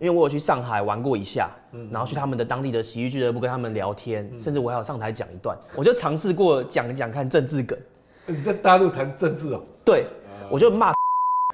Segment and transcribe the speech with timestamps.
[0.00, 7.78] 因为我有去上海玩过一下，嗯、然后去他们的当地的喜剧俱乐部跟他们聊天，嗯、甚至我还有上台讲一段，我就尝试过讲讲看政治梗。
[8.24, 9.62] 你在大陆谈政治哦？
[9.84, 10.94] 对，呃、我就骂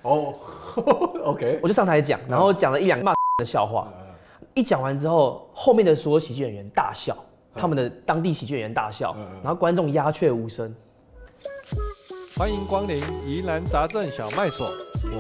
[0.03, 0.33] 哦，
[1.27, 7.17] OK，我就上台讲，然后讲了一两个骂的笑话，呃、一讲完之后，后面的所有喜剧演员大笑，
[7.53, 10.73] 呃、他们的当地喜剧演员大笑，呃、然后观众鸦雀无声。
[12.37, 14.69] 欢迎光临疑难杂症小卖所，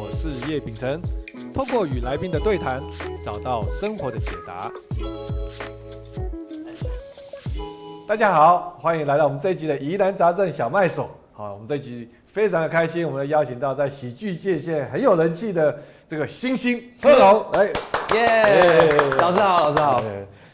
[0.01, 1.01] 我是叶秉成。
[1.57, 2.82] 透过与来宾的对谈，
[3.25, 4.70] 找到生活的解答。
[8.06, 11.09] 大家好，欢迎来到我们这一集的疑难杂症小卖所。
[11.33, 15.74] 好，我们这一集非常的开心，我们邀请到在喜剧界现在很有人气的
[16.06, 17.73] 这个星星贺龙来，
[18.14, 18.92] 耶！
[19.19, 20.02] 老师好，老师好。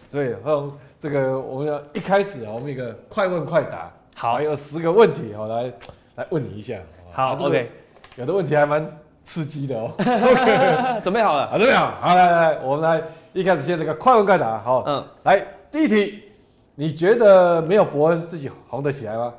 [0.09, 5.73] 所以贺龙，这个我们要一开始啊，我们一个快问快答，好，还有十个问题，好来
[6.15, 6.79] 来问你一下。
[7.11, 7.69] 好，OK，
[8.15, 9.02] 有的问题还蛮。
[9.25, 16.25] 刺激的哦，OK， 准备好了，好，准备好，好，来来，我们来，一开始先这个快问快答，好，嗯，来，第一题，
[16.75, 19.35] 你觉得没有伯恩自己红得起来吗？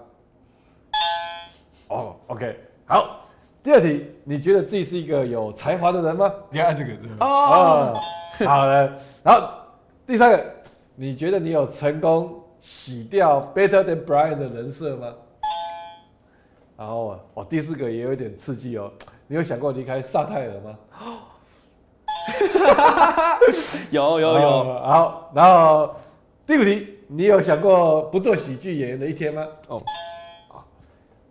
[1.90, 3.28] 哦，OK，好，
[3.62, 6.32] 第二题，你觉得自己是一个有才华的人吗？
[6.50, 7.94] 你要按这个，哦，
[8.46, 9.48] 好的，然后
[10.08, 10.44] 第三个，
[10.96, 15.08] 你觉得你有成功洗掉 Better Than Brian 的人设吗？
[16.76, 18.92] 然后，哦，第四个也有一点刺激哦。
[19.28, 20.78] 你有想过离开萨泰尔吗？
[23.92, 24.64] 有有有。
[24.82, 25.96] 好，然后
[26.46, 29.48] 第五题，你有想过不做喜剧演员的一天吗？
[29.68, 29.82] 哦，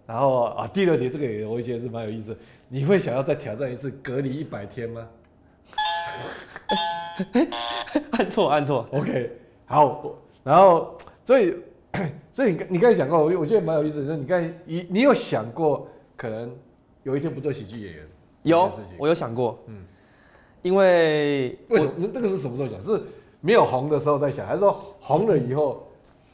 [0.06, 2.36] 然后啊，第六题这个也我觉得是蛮有意思，
[2.68, 5.06] 你会想要再挑战一次隔离一百天吗？
[8.12, 8.86] 按错按错。
[8.92, 9.30] OK，
[9.66, 10.02] 好，
[10.42, 11.56] 然后所以
[12.32, 16.50] 所以你你刚才讲过，我我觉得蛮有意思的，就是你刚才你你有想过可能？
[17.02, 18.06] 有一天不做喜剧演员，
[18.42, 19.82] 有，我有想过，嗯，
[20.62, 21.92] 因为为什么？
[21.96, 22.80] 那那个是什么时候想？
[22.80, 23.02] 是
[23.40, 25.86] 没有红的时候在想，还是说红了以后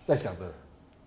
[0.04, 0.52] 在想的？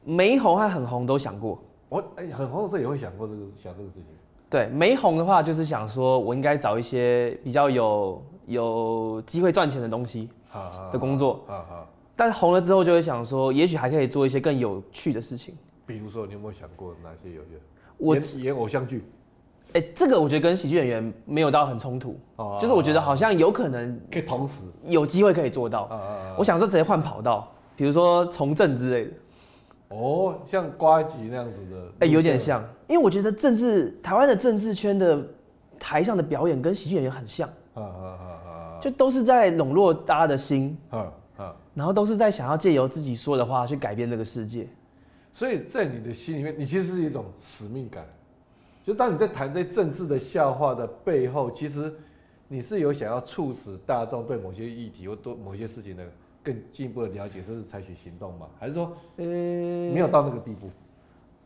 [0.03, 1.59] 没红还很红都想过。
[1.89, 4.05] 我哎，很红的时候也会想过这个想这个事情。
[4.50, 10.27] 对，没红的话就是想说，我应该找一些比较有有机会赚钱的东西
[10.91, 11.44] 的工作。
[11.47, 11.88] 啊啊！
[12.16, 15.55] 但红了之后就会想说，也许还可以做一些更有趣的事情。
[15.85, 17.50] 比如说，你有没有想过哪些有趣？
[17.97, 19.03] 我演演偶像剧。
[19.73, 25.89] 哎、欸，这个我觉得跟喜剧演员没有到很冲突，哦、就是我觉得好像有可能可以同时有机会可以做到。
[26.37, 29.11] 我想说直接换跑道，比如说从政之类的。
[29.89, 31.77] 哦，像瓜吉那样子的。
[31.99, 35.21] 哎、欸，有点像，因为我觉得政治台湾的政治圈的
[35.79, 37.49] 台上的表演跟喜剧演员很像。
[38.79, 40.77] 就都是在笼络大家的心。
[41.73, 44.67] 然后都是在想要借由自己说的话去改变这个世界。
[45.33, 48.05] 所以在你的心里面，你其实是一种使命感。
[48.84, 51.94] 就当你在谈这些政治的笑话的背后，其实
[52.47, 56.03] 你是有想要促使大众对某些议题或多某些事情的
[56.44, 58.47] 更进一步的了解，甚至采取行动吗？
[58.59, 60.69] 还是说，呃，没有到那个地步？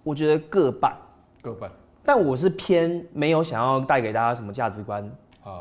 [0.03, 0.95] 我觉得各半，
[1.41, 1.69] 各半。
[2.03, 5.03] 但我是偏没有想要带给大家什么价值观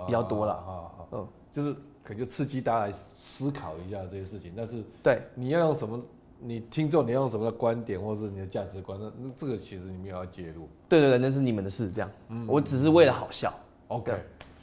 [0.06, 6.00] 比较多了啊，嗯，就是可能就刺激大家来思考一下这些事情，但是对，你要用什么？
[6.40, 8.98] 你听众，你用什么的观点，或者是你的价值观？
[9.00, 10.68] 那那这个其实你没有要介入。
[10.88, 12.10] 对对对，那是你们的事，这样。
[12.28, 13.52] 嗯，我只是为了好笑。
[13.88, 14.12] OK。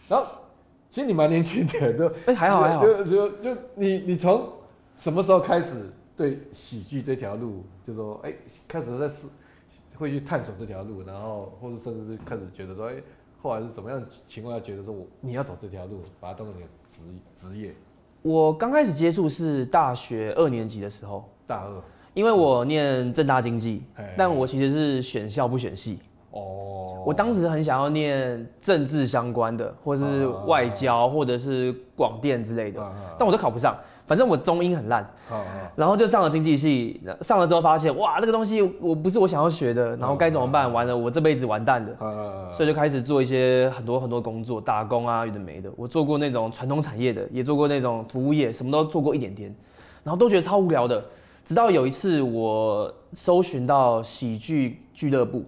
[0.07, 0.27] 然后，
[0.91, 2.85] 其实你蛮年轻的，就 哎还好还好。
[2.85, 4.47] 就就就你你从
[4.95, 8.33] 什么时候开始对喜剧这条路，就说哎
[8.67, 9.27] 开始在试，
[9.95, 12.95] 会去探索这条路，然后或者甚至是开始觉得说哎，
[13.41, 17.73] 后来是怎么样情况下觉得说我你要走这条路，把它当成你的职职业？
[18.21, 21.27] 我刚开始接触是大学二年级的时候。
[21.47, 21.69] 大二，
[22.13, 23.83] 因为我念正大经济，
[24.17, 25.99] 但我其实是选校不选系。
[26.31, 32.81] 哦，我当时很想要念政治相关的，或是外交，或者是广电之类的，
[33.19, 33.75] 但我都考不上。
[34.07, 35.09] 反正我中英很烂，
[35.73, 40.71] 然后就上了经济系，上了之后发现，哇，这个东西我不是我想要学的，然后该怎么办？
[40.71, 42.51] 完了，我这辈子完蛋了。
[42.53, 45.69] 所以就开始做一些很多很多工作，打工啊，有的没的。
[45.77, 49.53] 我做过那种传统产业的，也做过那种服务业，什么都做过一点点，
[50.03, 51.01] 然后都觉得超无聊的。
[51.51, 55.43] 直到有一次，我搜寻到喜剧俱乐部，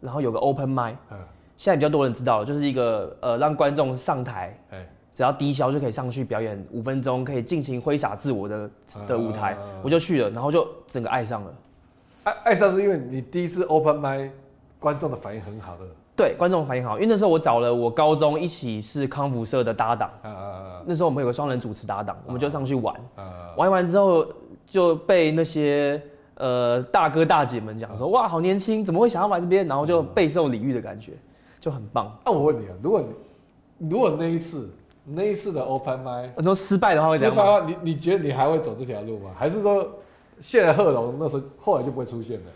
[0.00, 0.94] 然后有个 open mic，
[1.54, 4.58] 现在比较多人知道了，就是一个呃让观众上台，
[5.14, 8.70] 只要低消就可以上去表演五分钟，可以尽情挥洒自我的
[9.06, 11.54] 的舞台，我就去了，然后就整个爱上了。
[12.24, 14.30] 爱爱上是因为你第一次 open mic，
[14.78, 15.84] 观众的反应很好的。
[16.16, 20.10] 对，观众反应好，因为那时候我找了我高中一起是康复社的搭档，
[20.86, 22.98] 那时候我们有个双人主持搭档，我们就上去玩，
[23.58, 24.26] 玩完之后。
[24.72, 26.00] 就被那些
[26.36, 29.68] 呃大哥大姐们讲说，哇，好年轻，怎么会想要来这边？
[29.68, 31.12] 然后就备受礼遇的感觉，
[31.60, 32.10] 就很棒。
[32.24, 33.04] 那、啊、我问你啊，如果
[33.76, 34.70] 你如果那一次
[35.04, 37.34] 那一次的 open mic，很多失败的话会怎样？
[37.34, 39.30] 失败的话，你你觉得你还会走这条路吗？
[39.36, 39.86] 还是说
[40.40, 42.46] 现在贺龙那时候后来就不会出现了？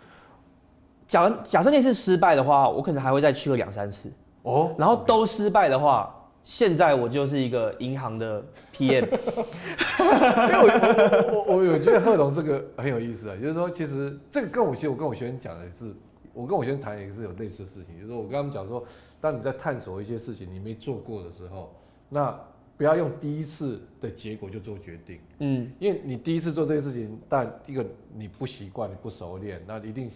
[1.07, 4.11] 假假设那次失败的话，我可能还会再去个两三次。
[4.43, 6.13] 哦，然后都失败的话，
[6.47, 8.41] 现在我就是一个银行的
[8.73, 9.05] PM。
[9.99, 15.93] 因为我我我我觉得贺龙这个很有意思啊，就是说其实这个跟我其实我跟我学生讲的是，
[16.33, 18.85] 我跟我学生谈也是有类似的事情，就是说我跟他们讲说，
[19.21, 21.75] 当你在探索一些事情你没做过的时候，
[22.09, 22.33] 那
[22.77, 25.19] 不要用第一次的结果就做决定。
[25.41, 27.85] 嗯，因为你第一次做这些事情，但一个
[28.15, 30.09] 你不习惯，你不熟练，那一定。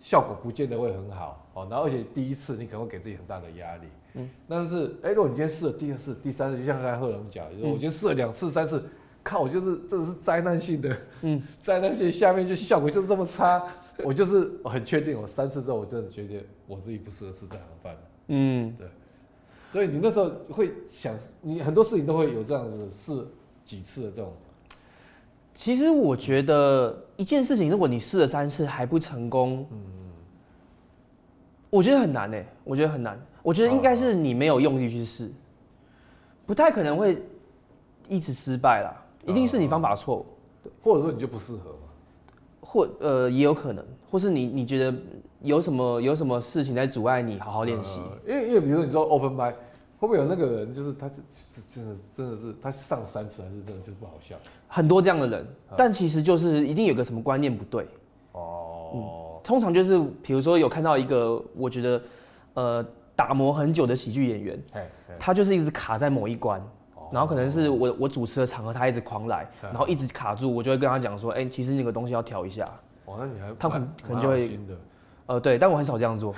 [0.00, 8.82] 效果不见得会很好哦，然后而且第一次你可能会给自己很大的压力，嗯，但是哎、欸，如果你今天试了第二次、第三次，就像刚才贺龙讲，就是我觉得试了两次、三次，
[9.22, 13.62] 靠，我就是这是灾难性的，嗯， 灾难性下面就效果就是这么差，
[14.02, 17.96] 我就是我很确定，我三次之后我真的觉得我自己不适合吃这行饭，
[18.28, 18.86] 嗯，对，
[19.70, 23.26] 所以你那时候会想，你很多事情都会有这样子试
[23.64, 24.32] 几次的这种。
[25.54, 29.78] 其实我觉得一件事情，如果你试了三次还不成功，嗯，
[31.68, 33.20] 我觉得很难诶，我觉得很难。
[33.48, 35.30] 我觉得应该是你没有用力去试，
[36.44, 37.22] 不太可能会
[38.06, 38.92] 一直失败啦，
[39.24, 40.26] 一定是你方法错误，
[40.82, 41.88] 或者说你就不适合嘛，
[42.60, 44.94] 或呃也有可能，或是你你觉得
[45.40, 49.54] 有什么有什么事情在阻碍你好好练习，因为因为比如说你说 open mic。
[50.00, 51.10] 会不会有那个人，就是他，
[51.74, 54.36] 真的真的是他上三次还是真的就是不好笑？
[54.68, 55.44] 很多这样的人，
[55.76, 57.84] 但其实就是一定有个什么观念不对。
[58.30, 62.00] 哦，嗯，通常就是比如说有看到一个，我觉得
[62.54, 62.86] 呃
[63.18, 64.56] 打磨很久的喜剧演员，
[65.18, 66.62] 他就是一直卡在某一关，
[67.10, 72.64] 然后可能是我我主持的场合他一直狂来，然后一直卡住，我就会跟他讲说，哎，其实那个东西要调一下。
[73.06, 74.56] 哦，那你还他可能可能就会，
[75.26, 76.32] 呃，对，但我很少这样做。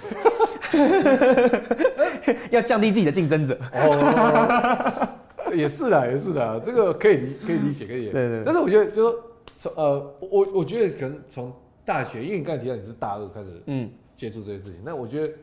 [2.51, 5.09] 要降低自己的竞争者哦，
[5.53, 8.13] 也是的，也是的，这个可以理可以理解，可以理解。
[8.13, 8.45] 对，对对。
[8.47, 9.15] 但是我觉得，就说
[9.59, 11.53] 从呃，我我觉得可能从
[11.85, 15.35] 大学，因为你刚才提到你是大二开始嗯接触这些事情，嗯、那我觉得，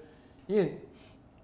[0.47, 0.79] 因为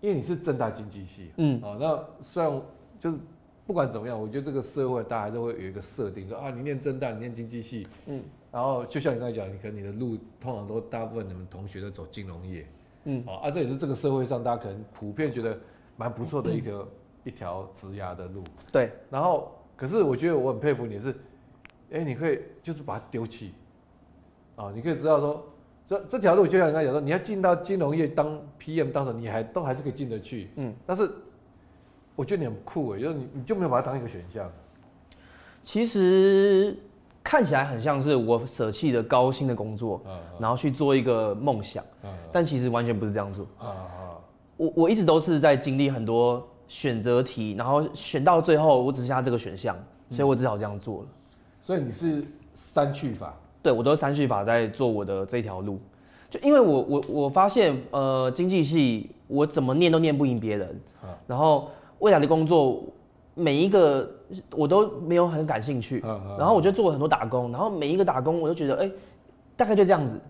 [0.03, 1.61] 因为你是正大经济系嗯。
[1.61, 2.61] 啊，那虽然
[2.99, 3.17] 就是
[3.65, 7.87] 不管怎么样，我觉得这个社会大家还是会有一个设定，说啊，你念正大，你念经济系。
[8.07, 8.21] 嗯，
[8.51, 12.67] 然后就像你刚才讲，你可能你的路通常都大部分你们同学都走金融业。
[13.05, 15.57] 嗯，啊，这也是这个社会上大家可能普遍觉得
[15.95, 16.85] 蛮不错的一个
[17.23, 18.43] 一条职涯的路。
[18.73, 21.11] 对，然后可是我觉得我很佩服你是，
[21.91, 23.53] 哎、欸，你可以就是把它丢弃，
[24.57, 25.45] 啊，你可以知道说，
[25.85, 30.49] 这这条路就像你刚才讲说，你要进到金融业当 PM，当时你还都还是可以进得去。
[30.55, 31.09] 嗯，但是
[32.15, 34.49] 我觉得你很酷哎，就是你你就没有把它当一个选项。
[35.61, 36.77] 其实。
[37.25, 40.01] 看起来很像是我舍弃了高薪的工作，
[40.37, 43.47] 然后去做一个梦想，嗯但其实完全不是这样做。
[43.57, 44.19] 啊
[44.57, 49.73] 我我一直都是在经历很多选择题，然后选到最后我只剩下这个选项，
[50.09, 51.07] 所以我只好这样做了。
[51.61, 53.33] 所以你是删去法？
[53.63, 55.79] 对，我都是三序法在做我的这条路。
[56.29, 60.79] 就因为我我我发现，呃，经济系我怎么念都念不赢别人，
[61.25, 62.83] 然后未来的工作。
[63.35, 64.07] 每一个
[64.51, 65.99] 我都没有很感兴趣，
[66.37, 68.91] 然后我就做了很多打工，然后每一个打工我都觉得，哎，
[69.57, 70.21] 大概就这样子，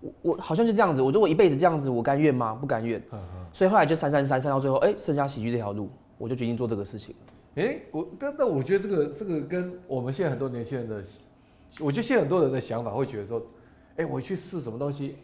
[0.00, 2.54] 我我好像就这样子，我如果一辈子这样子，我甘愿吗？
[2.54, 3.02] 不甘愿，
[3.52, 7.12] 所以后来就三三三三到最后，哎，剩下喜剧这条路，我就决定做这个事情。
[7.56, 11.02] 哎，我但但我觉得这个这个跟我们现在很多年轻人的，
[11.80, 13.42] 我觉得现在很多人的想法会觉得说，
[13.96, 15.16] 哎，我去试什么东西，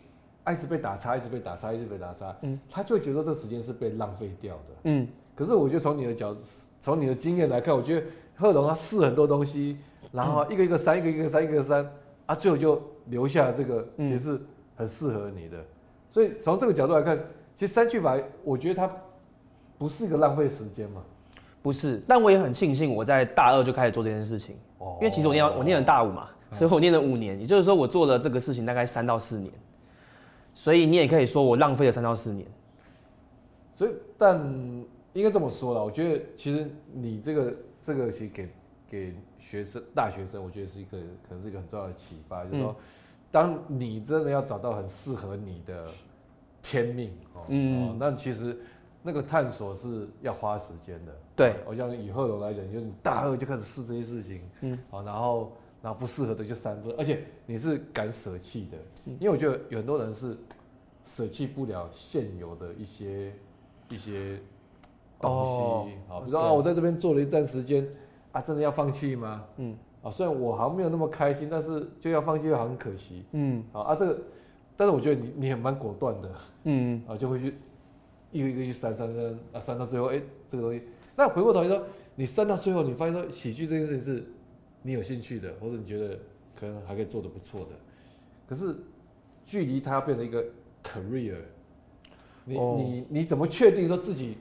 [0.51, 6.41] 一直被打叉，一直被打叉，一直被打叉，嗯，他就会觉得这个时间是被浪费掉的，嗯，可是我觉得从你的角度。
[6.85, 8.07] 从你的经验来看，我觉得
[8.37, 9.79] 贺龙他试很多东西，
[10.13, 11.91] 然后一个一个删，一个一个删，一个删，
[12.27, 14.39] 啊，最后就留下这个，其实
[14.77, 15.57] 很适合你的。
[16.11, 17.19] 所以从这个角度来看，
[17.57, 18.95] 其实删去法，我觉得它
[19.79, 21.03] 不是一个浪费时间嘛。
[21.63, 29.53] 不是，但我也很庆幸我在大二就开始做这件事情，哦因为其实我念我念了大五嘛，所以我念了五年，也就是说我做了这个事情大概三到四年，
[30.55, 32.47] 所以你也可以说我浪费了三到四年。
[33.73, 34.85] 所以，但。
[35.15, 38.49] 应该这么说了，我觉得其实你这个这个其实给
[38.91, 42.75] 给学生大学生，我觉得是一个可能是一个很重要的启发，就是说，
[43.31, 45.87] 当你真的要找到很适合你的
[46.61, 48.59] 天命哦，嗯，那其实
[49.05, 51.13] 那个探索是要花时间的。
[51.37, 55.53] 对，我像以贺龙来讲，就是你大二就开始试这些事情，嗯，好，然后
[55.85, 58.79] 然后不适合的就删分，而且你是敢舍弃的，
[59.21, 60.35] 因为我觉得有很多人是
[61.05, 63.33] 舍弃不了现有的一些
[63.91, 64.41] 一些。
[65.21, 67.89] 东西，好，比如说啊，我在这边做了一段时间，
[68.33, 69.43] 啊，真的要放弃吗？
[69.57, 74.21] 嗯，啊，虽然我好像没有那么开心，但是就要放弃又好像很可惜，嗯，好啊，这个，
[74.77, 76.31] 但是我觉得你你也蛮果断的，
[76.65, 77.55] 嗯， 啊，就会去
[78.33, 80.83] 一个一个去删删删啊，删到最后，哎、欸，这个东西。
[81.17, 81.83] 那回过头来说，
[82.17, 84.27] 你删到最后，你发现说喜剧这件事情是
[84.87, 86.19] 你有兴趣的，或者你觉得
[86.55, 87.69] 可能还可以做得不错的，
[88.47, 88.77] 可是
[89.47, 90.45] 距离它变成一个
[90.83, 91.39] career，
[92.45, 92.79] 你、oh.
[92.79, 94.37] 你你怎么确定说自己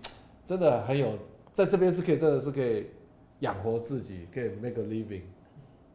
[0.45, 1.17] 真的很有
[1.53, 2.87] 在这边是可以真的是可以
[3.39, 5.21] 养活自己，可以 make a living？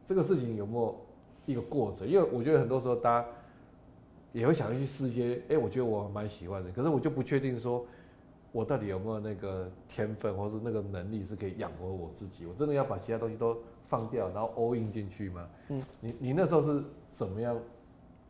[0.06, 0.98] 这个事情有没有
[1.44, 2.08] 一个过程？
[2.08, 3.28] 因为我觉得很多时候大家
[4.32, 7.86] 也会想要去试一些，哎、欸，我觉得我蛮喜欢的，可是我就不确定说。
[8.50, 12.46] 我到底有没有那个天分，或是那个能力，是可以养活我自己？
[12.46, 13.54] 我真的要把其他东西都
[13.88, 15.46] 放掉，然后 all in 进去吗？
[15.68, 17.58] 嗯，你你那时候是怎么样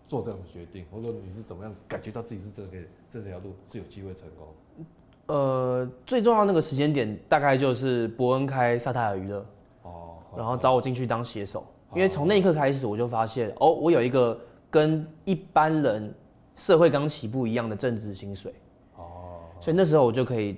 [0.06, 4.86] 做这样的决定，或者说你是怎么样感觉到自己是真的可以这条路是有机会成功？
[5.26, 9.44] 呃，最重要的那个时间点大概就是伯恩开萨塔尔娱乐
[9.82, 16.14] 哦，然后找我进去当写手，因为从那一刻开始我就发现哦，我有一个跟一般人
[16.56, 18.54] 社会刚起步一样的正职薪水。
[18.96, 20.56] 哦所以那时候我就可以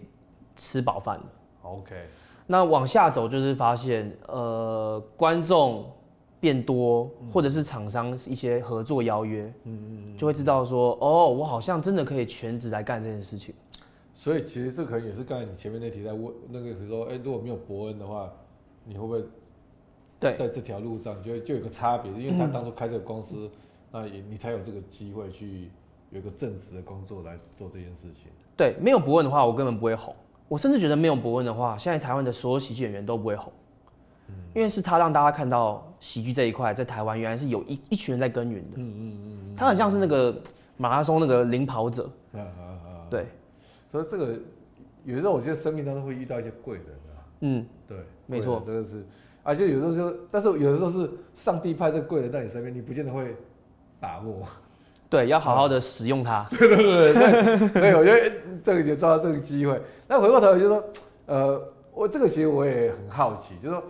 [0.56, 1.24] 吃饱饭了。
[1.62, 2.06] OK，
[2.50, 5.88] 那往下走就是发现，呃，观众
[6.40, 13.54] 变多，或者是厂商一些合作邀约，嗯嗯，就会知道说，哦，我好像真的可以全职来干这件事情。
[14.16, 18.28] 所以其实这可能也是刚才你前面那题在问那个，比如说，哎，如果没有伯恩的话，
[18.84, 19.22] 你会不会
[20.18, 22.10] 对在这条路上就就有个差别？
[22.10, 23.48] 因为他当初开这个公司，
[23.92, 25.70] 那也你才有这个机会去
[26.10, 28.24] 有一个正职的工作来做这件事情。
[28.56, 30.12] 对，没有伯恩的话，我根本不会红。
[30.50, 33.52] 我甚至觉得没有伯恩的话，现在台湾的所有喜剧演员都不会红，
[34.30, 38.78] 嗯，因为是他让大家看到喜剧这一块在台湾原来是有一一群人在耕耘的。
[38.78, 40.36] 嗯嗯嗯，他很像是那个
[40.76, 42.10] 马拉松那个领跑者。
[42.32, 43.06] 啊啊啊！
[43.08, 43.26] 对，
[43.88, 44.40] 所以这个
[45.04, 47.14] 有时候我觉得生命当中会遇到一些贵人啊。
[47.42, 49.06] 嗯，对，没错，真的是，
[49.44, 53.36] 而且有时候就，但是有的时候是上帝派这个贵人在你身边，你不见得会
[54.00, 54.42] 把握。
[55.10, 56.46] 对，要好好的使用它。
[56.56, 59.82] 对对对对，所以我觉得这个就抓到这个机会。
[60.06, 60.84] 那回过头来就说，
[61.26, 61.60] 呃，
[61.92, 63.82] 我这个其实我也很好奇，就是说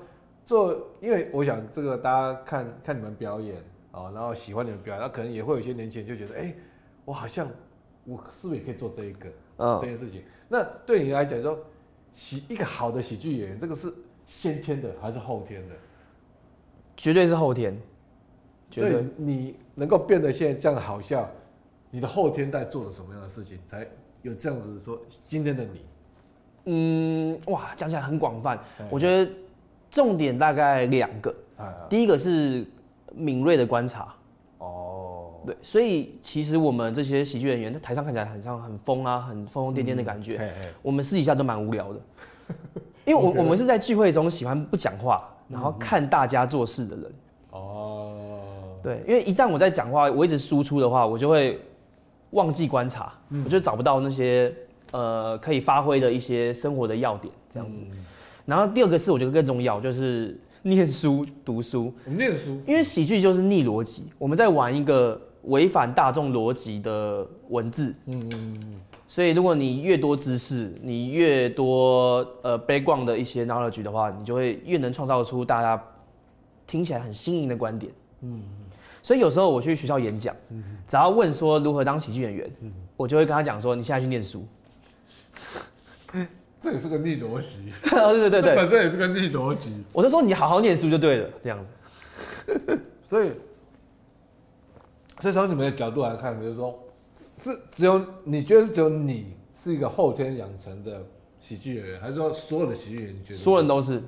[0.46, 3.56] 做，因为我想这个大家看看你们表演
[3.92, 6.54] 啊，然后喜欢你们表演，那可能也会有一些年轻人就觉得，哎，
[7.04, 7.46] 我好像
[8.04, 10.22] 我是不是也可以做这一个，嗯，这件事情。
[10.48, 11.58] 那对你来讲说，
[12.14, 13.92] 喜一个好的喜剧演员，这个是
[14.24, 15.74] 先天的还是后天的？
[16.96, 17.78] 绝对是后天。
[18.72, 21.26] 所以你能够变得现在这样好笑，
[21.90, 23.86] 你的后天在做了什么样的事情，才
[24.20, 25.80] 有这样子说今天的你？
[26.66, 28.58] 嗯，哇，讲起来很广泛。
[28.90, 29.32] 我觉得
[29.90, 31.34] 重点大概两个。
[31.88, 32.66] 第一个是
[33.14, 34.14] 敏锐的观察。
[34.58, 35.30] 哦。
[35.46, 40.52] 对，所以其实我们这些喜剧演员在台上看起来很像很疯啊，很疯疯癫癫的感觉。
[40.82, 42.00] 我们私底下都蛮无聊的，
[43.06, 47.12] 因为我我们是在聚会中喜欢不讲话，然后看大家做事的人。
[47.52, 47.99] 哦。
[48.82, 51.58] 对，因为一旦我在讲话，我一直输出的话，我就会
[52.30, 54.52] 忘记观察，嗯、我就找不到那些
[54.92, 57.82] 呃可以发挥的一些生活的要点这样子。
[57.90, 57.96] 嗯、
[58.46, 61.92] 然后第二个是我觉得更重要，就是念书读书。
[62.04, 67.94] 念书，因为喜剧就是逆逻辑，我们在玩一个违反大众逻辑的文字。
[68.06, 68.80] 嗯嗯嗯。
[69.08, 75.82] 所以如果你越多知识，你越多呃 background 的一些 knowledge 的话，你就会越能创造出大家
[76.64, 77.92] 听起来很新颖的观点。
[78.20, 78.40] 嗯。
[79.02, 80.34] 所以有时候我去学校演讲，
[80.88, 82.50] 只要问说如何当喜剧演员，
[82.96, 84.46] 我就会跟他讲说：你现在去念书。
[86.60, 87.46] 这也是个逆逻辑。
[87.82, 89.82] 对对对对，本身也是个逆逻辑。
[89.94, 92.78] 我就说你好好念书就对了，这样子。
[93.02, 93.32] 所以，
[95.20, 96.78] 所以从你们的角度来看，就是说，
[97.38, 101.02] 是只有你觉得是只有你是一个后天养成的
[101.40, 104.02] 喜剧演员，还是说所有的喜剧演员你觉得所有人都是？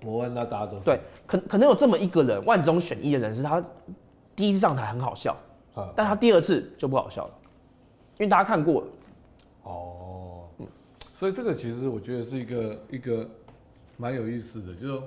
[0.00, 3.60] 伯恩那大家都对，可可能有这么一个人，万中选一的人，是他
[4.36, 5.36] 第一次上台很好笑，
[5.76, 7.34] 嗯、但他第二次就不好笑了，
[8.18, 8.86] 因为大家看过了。
[9.64, 10.66] 哦，嗯，
[11.18, 13.28] 所以这个其实我觉得是一个一个
[13.96, 15.02] 蛮有意思的，就是说，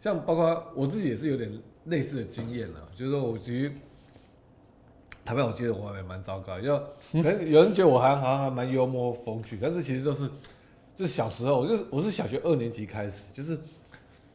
[0.00, 1.48] 像包括我自己也是有点
[1.84, 3.72] 类似的经验了，就是说我其实
[5.24, 6.76] 台湾我记得我还蛮糟糕，就
[7.12, 10.28] 可能有人觉得我还好像还蛮幽默风趣，但是其实就是
[10.96, 13.56] 就是小时候，我就是我是小学二年级开始，就是。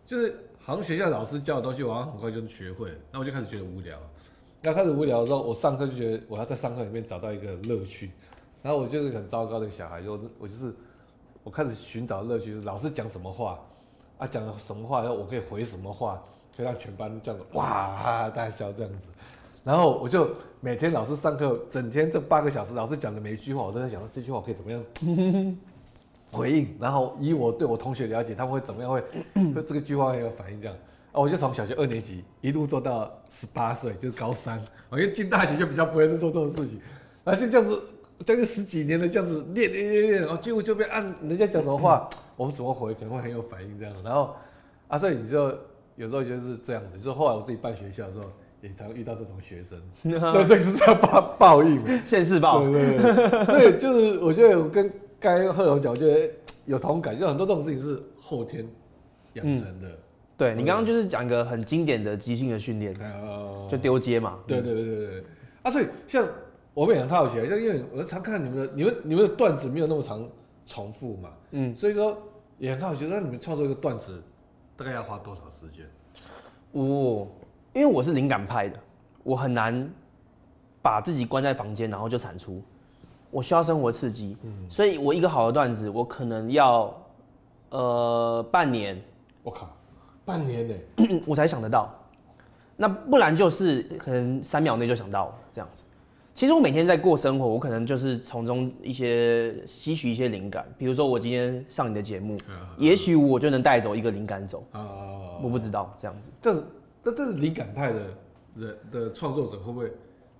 [0.05, 3.97] 就是好像学校老师教的东西，我好像很快就能学会，那我就开始觉得无聊。
[4.61, 8.11] 那开始无聊的时候，我上课就觉得我要在上课里面找到一个乐趣。
[8.63, 10.73] 然后我就是很糟糕的小孩，就我就是
[11.43, 13.59] 我开始寻找乐趣，是老师讲什么话
[14.17, 16.23] 啊，讲了什么话，然后我可以回什么话，
[16.57, 19.09] 可以让全班这样子哇大笑这样子。
[19.63, 20.29] 然后我就
[20.61, 24.83] 每天老师上课，整天这八个小时，老师讲的每一句话，我都在想说这句话可以怎么样。
[26.31, 29.01] 回应，然后以我对我同学了解，他们会怎么样会，
[29.53, 30.75] 会这个句话很有反应这样。
[31.11, 36.79] 啊，我就从小学二年级一路做到十八岁，就是高三，我觉得进大学就比较不会去做这种事情，
[37.23, 37.81] 啊就这样子
[38.25, 43.93] 将近十几年的这样子练练练练，然后几乎就被按人家讲什么话，嗯、 我们怎么回可能会很有反应这样。
[44.03, 44.35] 然后
[44.87, 45.57] 啊，所以你就
[45.95, 48.25] 有时候就是这样子，就是后来我自己办学校的时候，
[48.61, 49.79] 也常遇到这种学生，
[50.31, 52.61] 所以这是叫报报应，现世报。
[52.61, 54.91] 对对对，所以就是我觉得我跟
[55.25, 56.31] 刚才贺龙讲，我觉得
[56.65, 58.63] 有同感，就很多这种事情是后天
[59.33, 59.89] 养成的。
[59.89, 59.97] 嗯
[60.37, 64.37] 对，你刚刚就是讲一个很经典的即兴的训练，嗯、就丢接嘛。
[64.45, 65.23] 对对对对对。
[65.63, 66.27] 啊，所以像
[66.73, 70.29] 我们也很好奇，像因为我常看你们的，你们你们的段子没有那么长
[70.65, 72.21] 重复嘛，嗯，所以说
[72.59, 74.21] 也很好奇，那你们创作一个段子
[74.75, 75.85] 大概要花多少时间？
[76.73, 77.25] 哦，
[77.73, 78.77] 因为我是灵感派的，
[79.23, 79.89] 我很难
[80.81, 82.61] 把自己关在房间然后就产出，
[83.35, 86.95] 我需要生活刺激，嗯，所以我一个好的段子，我可能要
[87.69, 88.97] 呃半年。
[89.43, 89.69] 我靠！
[90.23, 91.93] 半年呢， 我才想得到，
[92.77, 95.83] 那不然就是可能三秒内就想到这样子。
[96.33, 100.65] 其实我每天在过生活，我可能就是从中一些吸取一些灵感。
[100.77, 102.37] 比如说我今天上你的节目，
[102.77, 104.63] 也许我就能带走一个灵感走。
[105.43, 106.31] 我不知道这样子。
[106.41, 106.53] 这
[107.03, 107.99] 这这是灵感派的
[108.55, 109.91] 人的创作者会不会？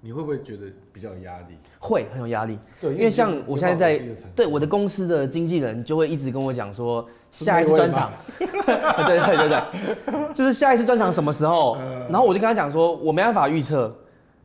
[0.05, 1.57] 你会不会觉得比较有压力？
[1.79, 2.59] 会很有压力。
[2.79, 11.75] 对，因为像我现在在对我的公司的经纪人就会一直跟我讲说，下一次专场， 对对对对，就是下一次专场什么时候？
[12.07, 13.91] 然后我就跟他讲说，我没办法预测，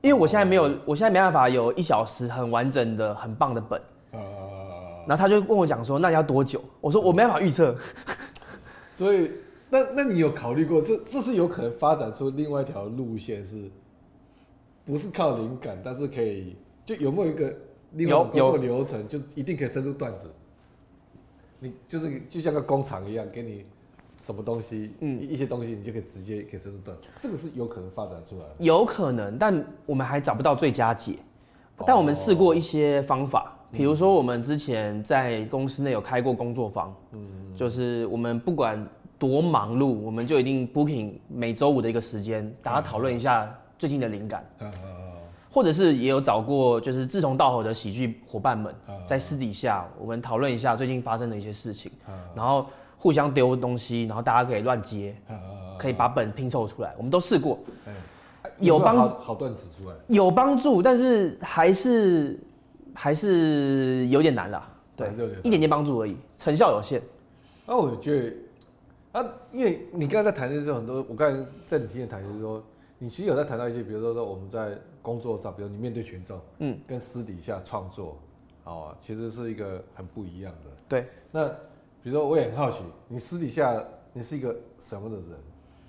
[0.00, 3.78] 因为我现在没有，我现在没办法有一小时很完整的、很棒的本。
[5.06, 6.58] 然后他就问我讲说，那要多久？
[6.80, 7.76] 我说我没办法预测。
[8.94, 9.30] 所以，
[9.68, 13.70] 那那你有考虑过，这这是有可能发展出另外一条路线是？
[14.84, 17.54] 不是靠灵感，但是可以就有没有一个
[17.92, 20.30] 另外工作流程，就一定可以生出段子。
[21.58, 23.64] 你就是就像个工厂一样，给你
[24.16, 27.02] 什么东西，嗯，一些东西你就可以直接可以生出段子。
[27.20, 28.54] 这个是有可能发展出来的。
[28.58, 31.16] 有可能，但我们还找不到最佳解。
[31.86, 38.86] 但我们试过一些方法，比如说我们之前在公司内有开过工作坊，嗯，就是我们不管
[39.18, 43.54] 多忙碌，我们就一定 booking 每周五的一个时间，大家讨论一下。
[43.80, 44.44] 最近的灵感，
[45.50, 48.74] 或者是也有找过，就是志同道合的喜剧伙伴们，
[49.06, 51.90] 在私底下我们讨论一下最近发生的一些事情，
[52.34, 52.66] 然后
[52.98, 55.16] 互相丢东西，然后大家可以乱接，
[55.78, 56.92] 可以把本拼凑出来。
[56.98, 57.58] 我们都试过，
[58.58, 62.38] 有帮好好段子出来，有帮助，但是还是
[62.92, 64.70] 还是有点难啦。
[64.94, 65.10] 对，
[65.42, 67.00] 一点点帮助而已，成效有限。
[67.64, 68.36] 那我觉得
[69.12, 72.62] 啊，因为你刚才在谈的时候，很多我刚才在你听的谈就是说。
[73.02, 78.18] 你其实有在谈到一些，比如说说我们在工作上，比如你面对群众，嗯，跟私底下创作，
[78.64, 80.70] 哦，其实是一个很不一样的。
[80.86, 81.06] 对。
[81.32, 83.82] 那比如说我也很好奇，你私底下
[84.12, 85.30] 你是一个什么的人？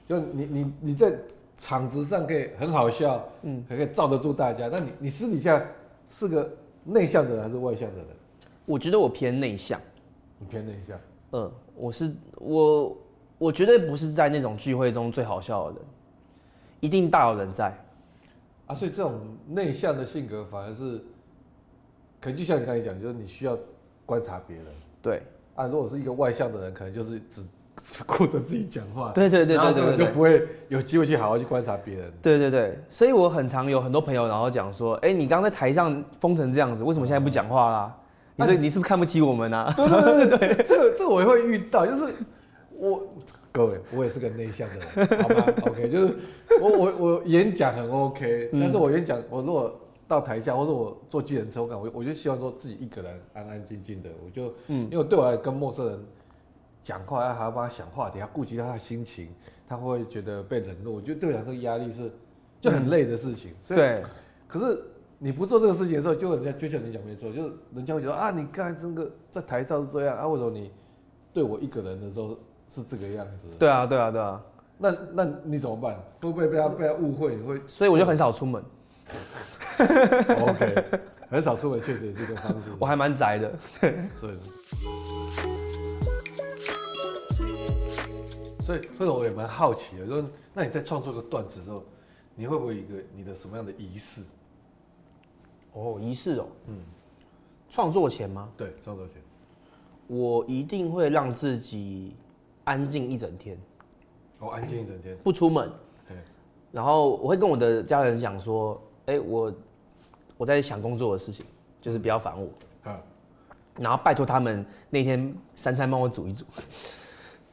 [0.07, 1.13] 就你你你在
[1.57, 4.69] 场子上可以很好笑，嗯，还可以罩得住大家。
[4.71, 5.61] 那你你私底下
[6.07, 6.49] 是个
[6.85, 8.07] 内向的人还是外向的人？
[8.65, 9.77] 我觉得我偏内向。
[10.39, 10.97] 你偏内向？
[11.33, 12.97] 嗯，我是我
[13.37, 15.85] 我绝对不是在那种聚会中最好笑的人。
[16.81, 17.73] 一定大有人在，
[18.65, 20.97] 啊，所以这种内向的性格反而是，
[22.19, 23.57] 可能就像你刚才讲，就是你需要
[24.05, 24.65] 观察别人。
[25.01, 25.21] 对，
[25.55, 27.43] 啊，如果是一个外向的人，可能就是只
[27.81, 29.11] 只 顾着自己讲话。
[29.13, 32.11] 对对对对对，就不会有机会去好好去观察别人。
[32.21, 37.97] 对对对，所以我很常有很多朋友，然后讲说，哎，你刚在台上疯成这样子，为什么现在不讲话啦？
[38.35, 39.71] 你是你是不是看不起我们啊？
[39.77, 42.11] 对对对对，这个这个我也会遇到，就是
[42.71, 43.07] 我。
[43.51, 46.15] 各位，我也是个内向的人，好吗？OK，就是
[46.61, 55.99] 我我我演讲很 OK，但是我演讲，我如果到台下或者我坐计程车，我感我我就希望说自己一个人安安静静的，我就嗯，因为对我来跟陌生人
[56.81, 59.27] 讲话，要还要帮他想话题，要顾及到他的心情，
[59.67, 62.09] 他会觉得被冷落，我觉得对我来讲这个压力是
[62.61, 63.51] 就很累的事情。
[63.59, 64.01] 所以，对。
[64.47, 64.81] 可是
[65.17, 70.71] 你不做这个事情的时候，就人家就像你讲没错，就是人家会觉得啊，你刚才这个在台上是这样啊，为什么你
[71.33, 72.37] 对我一个人的时候？
[72.73, 73.49] 是这个样子。
[73.59, 74.41] 对啊，对啊，对啊。
[74.77, 75.93] 那那你怎么办？
[76.21, 77.35] 会不会被他被他误会？
[77.35, 77.61] 你会？
[77.67, 78.63] 所以我就很少出门。
[79.77, 80.83] OK，
[81.29, 82.69] 很少出门确实也是一个方式。
[82.79, 83.51] 我还蛮宅的。
[84.15, 84.37] 所以，
[88.63, 91.83] 所以，或者我也蛮好奇的，说，那你在创作一个段子的时候，
[92.33, 94.23] 你会不会有一个你的什么样的仪式？
[95.73, 96.79] 哦，仪式哦，嗯，
[97.69, 98.49] 创作前吗？
[98.57, 99.15] 对，创作前。
[100.07, 102.15] 我一定会让自己
[102.63, 103.57] 安静一整天。
[104.39, 105.71] 哦，安静一整天，不出门。
[106.71, 109.53] 然后我会跟我的家人讲说：“哎，我
[110.37, 111.45] 我在想工作的事情，
[111.81, 112.47] 就是不要烦我。”
[113.77, 116.45] 然后拜托他们那天三餐帮我煮一煮。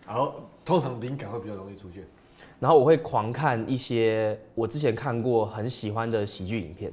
[0.07, 2.05] 然后通常灵感会比较容易出现。
[2.61, 6.93] 然后我会狂看一些我之前看过很喜欢的喜剧影片。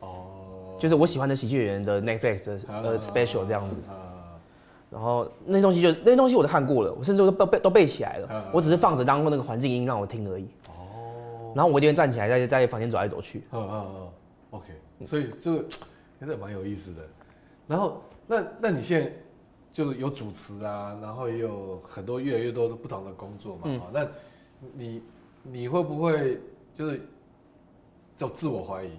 [0.00, 0.76] 哦。
[0.78, 3.78] 就是我喜欢的喜剧演员的 Netflix 的呃 special 这样子。
[4.90, 8.50] 然后那些东西就那些东西我都看过了，我甚至都背背都背起来了。
[8.52, 10.44] 我只是放着当那个环境音让我听而已。
[10.68, 11.52] 哦。
[11.54, 13.42] 然后我一定会站起来在在房间走来走去。
[13.52, 14.08] 嗯嗯嗯。
[14.52, 14.66] OK。
[15.04, 15.58] 所以就
[16.20, 17.02] 真的蛮有意思的。
[17.66, 19.12] 然后那那你现在
[19.72, 23.62] 就是有主持啊，然后也有很多越来越多的不同的工作嘛。
[23.64, 23.80] 嗯。
[23.92, 24.06] 那
[24.74, 25.02] 你
[25.42, 26.40] 你会不会
[26.74, 27.00] 就是
[28.16, 28.90] 叫自我怀疑？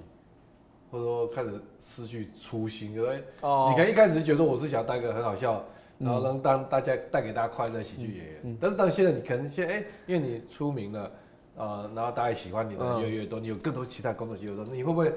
[0.90, 3.24] 或者说开始失去初心，对不对？
[3.42, 3.68] 哦。
[3.70, 5.64] 你可能一开始觉得我是想当一个很好笑，
[5.98, 8.40] 然后能当大家带给大家快乐喜剧演员。
[8.44, 8.58] 嗯。
[8.60, 11.12] 但是到现在，你可能现在哎，因为你出名了，
[11.56, 15.10] 呃，然后大家喜欢你的越来越多，你有更多其他工作机会的时候，你会不会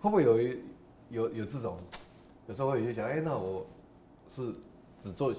[0.00, 0.58] 会不会有一
[1.10, 1.76] 有有这种，
[2.46, 3.66] 有时候会有些想，哎，那我
[4.28, 4.52] 是
[5.00, 5.32] 只做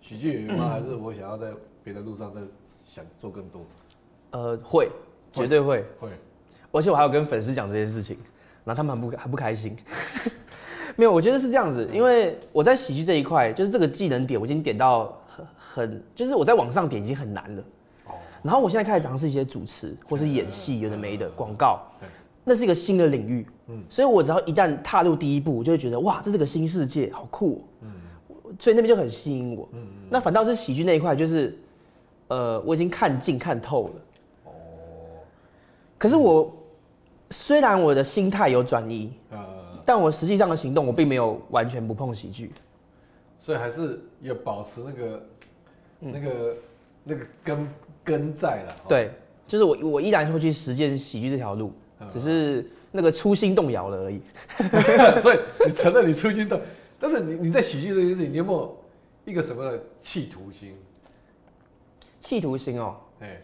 [0.00, 0.68] 喜剧演员吗？
[0.68, 3.66] 还是我想要在别的路上再想做更多？
[4.30, 4.88] 呃，会，
[5.32, 6.08] 绝对会，会。
[6.70, 8.16] 而且我还有跟粉丝讲这件事情。
[8.64, 9.76] 然后他们很不很不开心，
[10.96, 17.62] 没有，我觉得是这样子，因为我在喜剧这一块，就是这个技能点，我已经点到很很，就是我在往上点已经很难了。
[18.06, 18.12] 哦。
[18.42, 21.80] 然后我现在开始尝试一些主持或是演戏，有的没的广告，
[22.44, 23.46] 那是一个新的领域。
[23.68, 23.82] 嗯。
[23.88, 27.60] 所以我只要一旦踏入第一步，我就会觉得哇，这是个新世界，好酷喔。
[27.82, 27.92] 嗯。
[28.58, 29.68] 所以那边就很吸引我。
[29.72, 29.86] 嗯。
[30.10, 31.58] 那反倒是喜剧那一块，就是
[32.28, 33.92] 呃，我已经看尽看透了。
[34.44, 34.50] 哦。
[35.96, 36.52] 可是我。
[37.34, 39.38] 虽然我的心态有转移，呃，
[39.84, 42.50] 但我实际上的行动，我并没有完全不碰喜剧，
[43.38, 45.26] 所以还是有保持那个、
[46.00, 46.56] 嗯、那个、
[47.04, 47.68] 那个根
[48.04, 48.76] 根在了。
[48.88, 49.10] 对，
[49.46, 54.20] 就是我我依然会去实践喜剧这条路，呃、只是那个初心动摇了而已。
[55.20, 56.60] 所以你承认你初心动，
[56.98, 58.76] 但是你你在喜剧这件事情，你有没有
[59.24, 60.76] 一个什么的企图心？
[62.20, 63.40] 企图心哦，哎。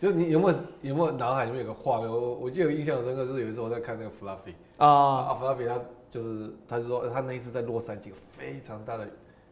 [0.00, 2.10] 就你有没有有没有脑海里面有个画面？
[2.10, 9.06] 我我记得有印象深刻，就是有一次我在看那个 Fluffy 啊啊，Fluffy 他就是他就说他那一次在洛杉矶非常大的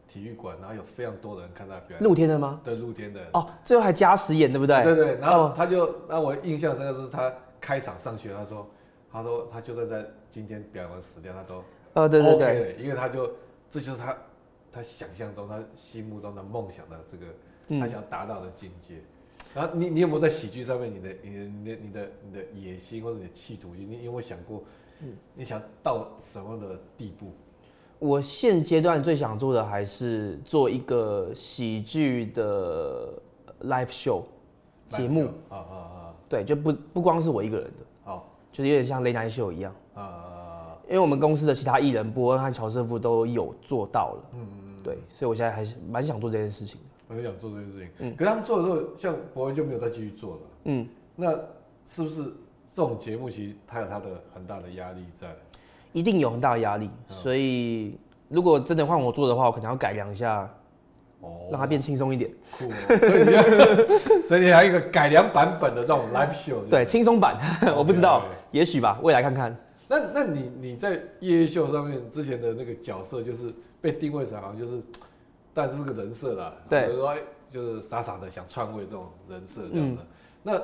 [0.09, 2.03] 体育馆，然后有非常多的人看他表演。
[2.03, 2.61] 露天的吗？
[2.65, 3.21] 对，露天的。
[3.33, 4.83] 哦，最后还加时演，对不对？
[4.85, 5.15] 对对。
[5.17, 8.67] 然后他就让我印象深刻是他开场上去，他说
[9.11, 11.63] 他说他就算在今天表演完死掉，他都
[11.95, 13.25] 哦对对对，因为他就
[13.71, 14.17] 这就是他
[14.73, 18.97] 他想象中他心目中的梦想的这个他想达到的境界。
[19.55, 23.87] 然后你你有没有在喜剧上面你的你的你的你的你的野心或者你的企图心？
[23.91, 24.65] 你有没有想过，嗯，
[25.35, 27.33] 你想到什么的地步？
[27.99, 33.13] 我现阶段最想做的还是做一个喜剧的
[33.65, 34.23] live show
[34.89, 35.27] 节目。
[35.49, 36.15] 啊啊啊！
[36.29, 39.75] 对，就不不光是我一个人的，哦，就是有点像 Late Night Show 一样。
[39.95, 40.79] 啊啊！
[40.89, 46.87] 因为我们公司的其他艺人伯恩和乔瑟夫都有做到了，嗯嗯嗯，对，所以我现在还是蛮想做这件事情的。
[47.09, 51.31] 我很想做这件事情，嗯，可是他们做的时候，像伯恩就没有再继续做了，嗯，那
[51.87, 52.33] 是不是
[52.73, 55.29] 这种节目其实它有它的很大的压力在？
[55.93, 60.49] 一定有很大的压力，嗯、所以如果真的换我做的话，我可能要改良一下，
[61.21, 62.31] 哦，让它变轻松一点。
[62.57, 67.39] 酷、哦，所以你， 所以你还有一个改良版本的这种 live show，对，轻松版，
[67.77, 69.55] 我不知道，也许吧，未来看看。
[69.87, 74.83] 那那你你在夜夜秀上面之前的那个角色，就是被定位成好像就是。
[75.55, 77.15] 但是个人设啦，对，比如说
[77.51, 80.01] 就是傻傻的想篡位这种人设这样的。
[80.01, 80.07] 嗯、
[80.43, 80.63] 那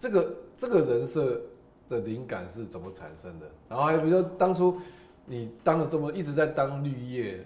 [0.00, 1.40] 这个这个人设
[1.88, 3.46] 的灵感是怎么产生的？
[3.68, 4.76] 然后还有比如说当初
[5.24, 7.38] 你当了这么一直在当绿叶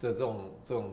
[0.00, 0.90] 的这种这种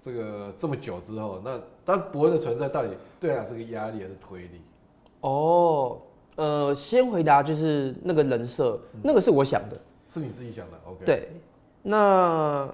[0.00, 4.60] 这个这么久之后，那当博恩的存在到底对他是个压力还是推力？
[5.20, 6.00] 哦，
[6.36, 11.04] 呃，先回答就是那个人设，嗯、那个是我想的，是你自己想的，OK？
[11.04, 11.28] 对，
[11.82, 12.72] 那。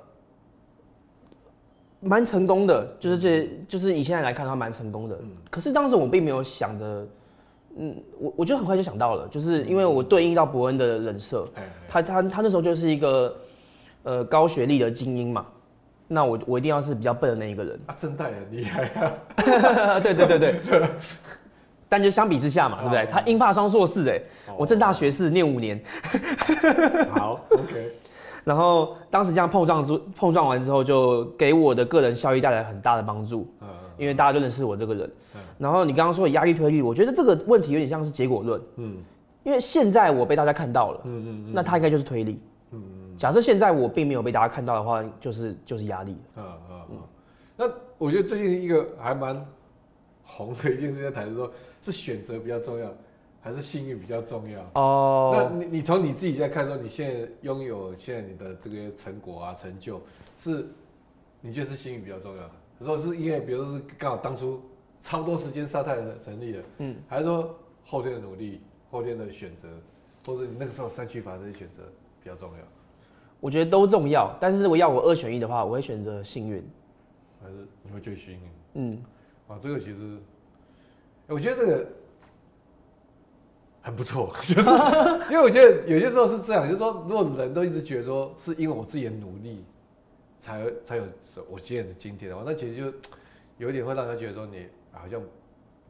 [1.99, 5.19] 蛮成功的，就是这，就是以现在来看，他蛮成功的。
[5.23, 5.31] 嗯。
[5.51, 7.09] 可是当时我并没有想的，
[7.79, 11.47] 嗯，我我就很快就想到了，就是因为我对应到伯恩的人设，
[11.89, 13.37] 他他他那时候就是一个，
[14.03, 15.47] 呃，高学历的精英嘛，
[16.09, 17.79] 那我我一定要是比较笨的那一个人。
[17.87, 19.13] 啊，政大很厉害啊。
[20.01, 20.55] 对对对对。
[21.89, 23.07] 但就相比之下嘛，对不对？
[23.07, 24.21] 他英法双硕士，哎，
[24.57, 25.81] 我正大学士念五年。
[27.15, 27.95] 好，OK。
[28.47, 33.53] 然后当时这样碰撞之碰撞完之后，就给我的个人效益带来很大的帮助。
[33.61, 33.67] 嗯，
[33.99, 35.11] 因为大家都认识我这个人。
[35.35, 35.41] 嗯。
[35.59, 38.63] 然后你刚刚说的压力推力，我觉得这个问题有点像是结果论。
[38.77, 38.99] 嗯。
[39.43, 41.01] 因为现在我被大家看到了。
[41.03, 41.53] 嗯嗯嗯。
[41.53, 42.41] 那他应该就是推力。
[42.71, 43.17] 嗯嗯。
[43.17, 46.17] 假设现在我并没有被大家看到的话，就是就是压力。
[46.37, 46.97] 嗯嗯嗯。
[47.57, 47.65] 那
[47.99, 49.45] 我觉得最近一个还蛮
[50.23, 51.51] 红的一件事在谈，是说
[51.83, 52.87] 是选择比较重要。
[53.47, 55.31] 还是幸运比较重要哦。
[55.33, 55.37] Oh.
[55.37, 60.01] 那你你从你自己在看说，你现在拥有现在你的这个成果啊成就，
[60.37, 60.67] 是
[61.41, 62.51] 你觉得是幸运比较重要？
[62.85, 64.61] 说是因为比如说是刚好当初
[65.01, 69.69] 超多时间沙泰尔成立的，嗯，还是说后天的努力、后天的选择，
[70.27, 71.85] 或者你那个时候三区法这些选择
[72.21, 72.59] 比较重要？
[73.39, 76.69] 我觉得都重要，但是如果要我二选一的话，我会选择幸运。
[77.41, 77.55] 还是
[77.85, 78.41] 你会最幸运？
[78.75, 78.99] 嗯，
[79.47, 80.19] 啊，这个其实，
[81.29, 81.87] 我觉得这个
[83.87, 84.71] 很不错，就 是
[85.31, 89.65] 因为我觉得有些时候是这样，就是说，如果人都一直觉得说是因为我自己的努力
[90.41, 91.05] 才才有
[91.49, 92.99] 我今天的今天的话，那其实就
[93.59, 95.23] 有一点会让人觉得说你好像，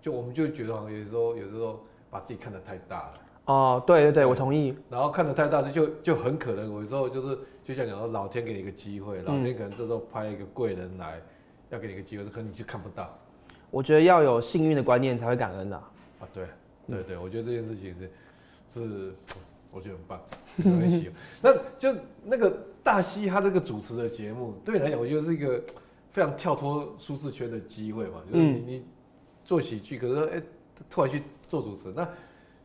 [0.02, 1.80] 就我们就觉得好像有时候有时候
[2.10, 3.12] 把自己看得太大了。
[3.46, 4.76] 哦，对对对，我同意。
[4.90, 11.18] 然后看得太大，就就很可能，有时候就是就像讲说，老天给你一个机会，老天可能这时候派一个贵人来，
[11.70, 13.18] 要给你一个机会，可能你就看不到。
[13.70, 15.80] 我觉得要有幸运的观念才会感恩呐。
[16.20, 16.44] 啊，对，
[16.88, 18.10] 对对，我觉得这件事情是
[18.72, 19.14] 是，
[19.70, 20.20] 我觉得很棒，
[20.80, 21.14] 很喜欢。
[21.42, 25.62] 那就那个大西他这个主持的节目，对你来讲，我觉得是一个
[26.12, 28.84] 非常跳脱舒适圈的机会嘛，就是你你
[29.44, 30.42] 做喜剧，可是哎
[30.90, 32.08] 突然去做主持，那。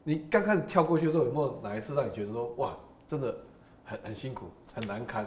[0.04, 2.76] 你刚开始跳过去的时候，有没有哪一次让你觉得说，哇，
[3.08, 3.38] 真的
[3.86, 5.24] 很很辛苦，很难堪？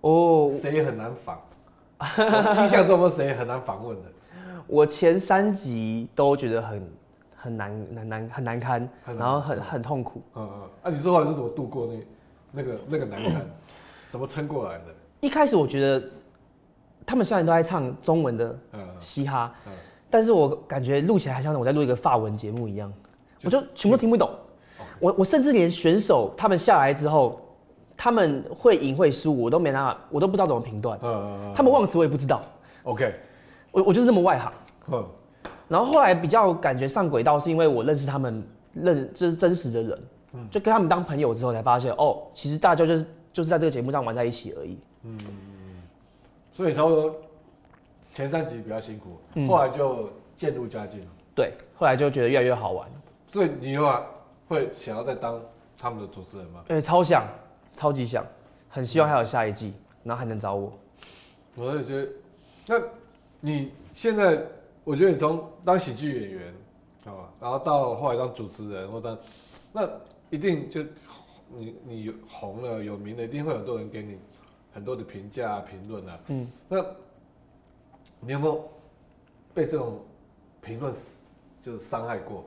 [0.00, 1.38] 哦，谁也很难访？
[2.64, 4.04] 印象中有没有谁很难访问的？
[4.66, 6.90] 我前三集都觉得很
[7.44, 10.22] 很难很难很难堪，然后很很痛苦。
[10.34, 10.70] 嗯嗯。
[10.82, 12.00] 啊，你说话是怎么度过那
[12.50, 13.46] 那个那个难堪？
[14.08, 14.84] 怎么撑过来的？
[15.20, 16.02] 一开始我觉得
[17.04, 18.58] 他们虽然都在唱中文的
[18.98, 19.54] 嘻哈，
[20.08, 22.90] 但是我感觉录起来还像我在录一个法文节目一样。
[23.42, 24.30] 我就全部都听不懂，
[24.98, 27.38] 我我甚至连选手他们下来之后，
[27.94, 30.98] 他们会赢会输，我都没办法，我都不知道怎么评断。
[31.02, 32.40] 嗯，他们忘词我也不知道。
[32.84, 33.14] OK，
[33.70, 34.52] 我我就是那么外行。
[34.92, 35.06] 嗯，
[35.68, 40.02] 然后后来比较感觉上轨道，是因为我认识他们，认就是真实的人，
[40.50, 44.78] 就跟他们当朋友之后才发现，哦，其实大家就是就是在这个节目上玩在一起而已。
[45.02, 45.18] 嗯，
[46.52, 47.14] 所以差不多
[48.14, 51.06] 前三集比较辛苦，后来就渐入佳境了。
[51.34, 52.88] 对，后来就觉得越来越好玩。
[53.26, 54.06] 所以你的话
[54.46, 55.40] 会想要再当
[55.76, 56.62] 他们的主持人吗？
[56.66, 57.24] 对，超想，
[57.74, 58.24] 超级想，
[58.68, 59.74] 很希望还有下一季，
[60.04, 60.72] 然后还能找我。
[61.56, 62.08] 我也觉得，
[62.66, 62.80] 那
[63.40, 64.40] 你现在，
[64.84, 66.54] 我觉得你从当喜剧演员，
[67.06, 69.18] 啊，然后到后来当主持人，或当，
[69.72, 69.88] 那
[70.30, 70.82] 一定就
[71.48, 74.18] 你你红了有名了，一定会有很多人给你
[74.72, 76.20] 很多的评价评论啊。
[76.28, 76.46] 嗯。
[76.68, 76.84] 那
[78.20, 78.68] 你有没有
[79.54, 80.00] 被这种
[80.60, 80.92] 评论
[81.62, 82.44] 就是伤害过？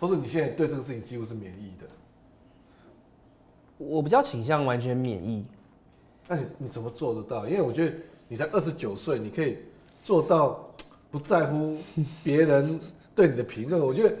[0.00, 1.86] 或者你现在对这个事情几乎是免疫的？
[3.78, 5.44] 我比较倾向完全免疫。
[6.26, 7.46] 那你你怎么做得到？
[7.46, 9.58] 因为我觉得你才二十九岁，你可以
[10.02, 10.71] 做到
[11.12, 11.76] 不在乎
[12.24, 12.80] 别人
[13.14, 13.80] 对你的评论。
[13.80, 14.16] 我觉得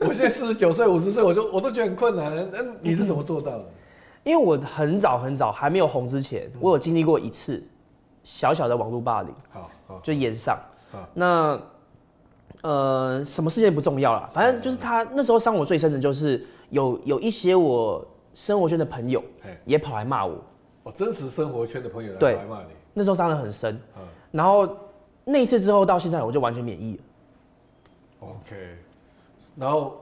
[0.00, 2.48] 我现在四十九岁、五十岁，我就我都觉得很困难。
[2.50, 3.64] 那你是怎么做到的？
[4.24, 7.62] 因为我很早很早还没有红之前，我有经历过一次
[8.22, 9.34] 小小的网络霸凌。
[9.50, 10.58] 好，好，就炎上。
[11.12, 11.60] 那。
[12.60, 19.20] 呃，什么事件不重要啦，反正就是他那时候伤我最深的就是有有一些我生活圈的朋友
[19.64, 20.36] 也跑来骂我。
[20.84, 22.68] 哦，真实生活圈的朋友来骂你。
[22.94, 23.74] 那时候伤得很深。
[23.96, 24.02] 嗯。
[24.30, 24.76] 然后
[25.24, 27.02] 那一次之后到现在我就完全免疫了。
[28.20, 28.76] OK。
[29.56, 30.00] 然后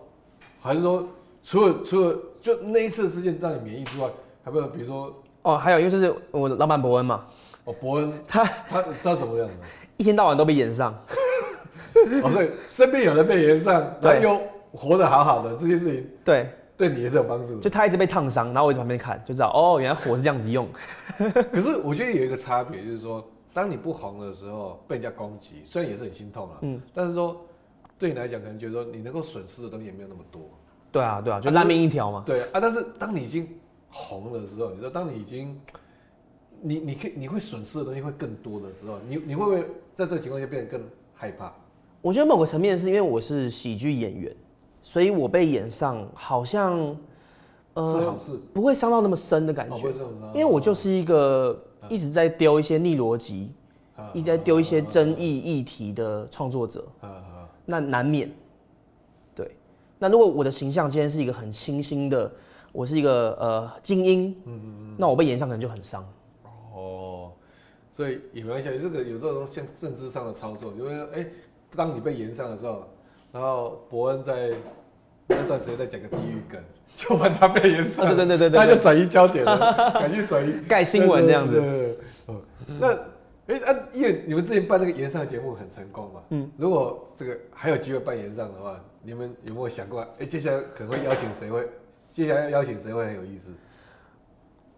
[0.60, 1.08] 还是说，
[1.42, 4.08] 除了除了就那一次事件让你免疫之外，
[4.44, 5.14] 还有没有比如说？
[5.42, 7.24] 哦，还有因为就是我老板伯恩嘛。
[7.64, 9.54] 哦，伯恩他他知道怎么样的？
[9.96, 10.94] 一天到晚都被炎上。
[12.22, 14.40] 哦，所以身边有人被延上，对，又
[14.72, 17.58] 活得好好的这件事情，对，对你也是有帮助。
[17.58, 20.68] 就他一直被烫伤，然后我在旁边看，就知道哦，原来火是这样子用。
[21.52, 27.40] 可是我觉得有一个差别，就是说，当你不红的时候被人家攻击，虽然也是很心痛啊，嗯，但是说
[27.98, 30.42] 对你来讲，可能觉得说你能够损失的东西也没有那么多。
[30.92, 32.22] 对啊，对啊，就烂命一条嘛。
[32.26, 33.48] 对啊，但是当你已经
[33.90, 35.60] 红的时候，你说当你已经，
[36.60, 39.60] 你你可以你会损失的东西会更多的时候，你你会不会
[39.94, 40.80] 在这个情况下变得更
[41.14, 41.52] 害怕？
[42.02, 44.34] 我觉得某个层面是因为我是喜剧演员，
[44.82, 46.96] 所以我被演上好像，
[47.74, 49.76] 呃，是好事，不会伤到那么深的感觉。
[50.32, 53.52] 因为我就是一个一直在丢一些逆逻辑，
[54.12, 56.84] 一直在丢一些争议议题的创作者，
[57.64, 58.30] 那难免。
[59.34, 59.56] 对，
[59.98, 62.30] 那如果我的形象今天是一个很清新的，
[62.72, 64.36] 我是一个呃精英，
[64.98, 66.06] 那我被延上可能就很伤。
[66.74, 67.32] 哦，
[67.92, 71.26] 所以也没关系，这个有这种像政治上的操作，因为哎。
[71.76, 72.82] 当你被延上的时候，
[73.30, 74.50] 然后伯恩在
[75.30, 76.60] 那段时间在讲个地狱梗，
[76.96, 81.96] 就问他被延上，对对对对，他就转移焦点了， 赶紧转移盖新闻这样子。
[82.78, 82.88] 那
[83.46, 91.50] 哎啊，因为你们之前办那个延上的节目很成功嘛，嗯，如果这个还有机会办延上的话，你们有没有想过，哎，接下来可能会邀请谁？
[91.50, 91.68] 会
[92.08, 93.50] 接下来要邀请谁会很有意思？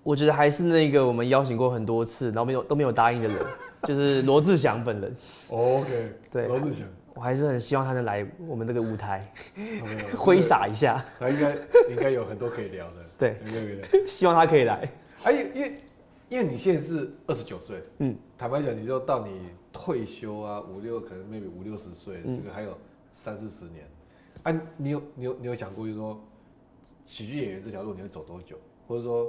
[0.03, 3.37] 我觉得还是那个我们邀请过很多次，然后没有都没有答应的人。
[3.85, 5.17] 就是罗志祥本人。
[5.49, 9.33] OK，对，罗志祥，我还是很希望他能来我们这个舞台，
[10.17, 11.05] 挥洒一下。
[11.19, 11.57] 他应该
[11.91, 13.05] 应该有很多可以聊的。
[13.19, 13.37] 对，
[14.07, 14.89] 希望他可以来。
[15.25, 15.75] 哎，因为
[16.29, 22.77] 因为你现在是二十九岁，嗯，坦白讲，你就到你退休啊，五六可能 maybe 五六十岁，这个还有
[23.13, 23.87] 三四十年。
[24.45, 26.19] 哎，你有你有你有想过，就是说
[27.05, 28.57] 喜剧演员这条路你会走多久？
[28.89, 29.29] 或者说，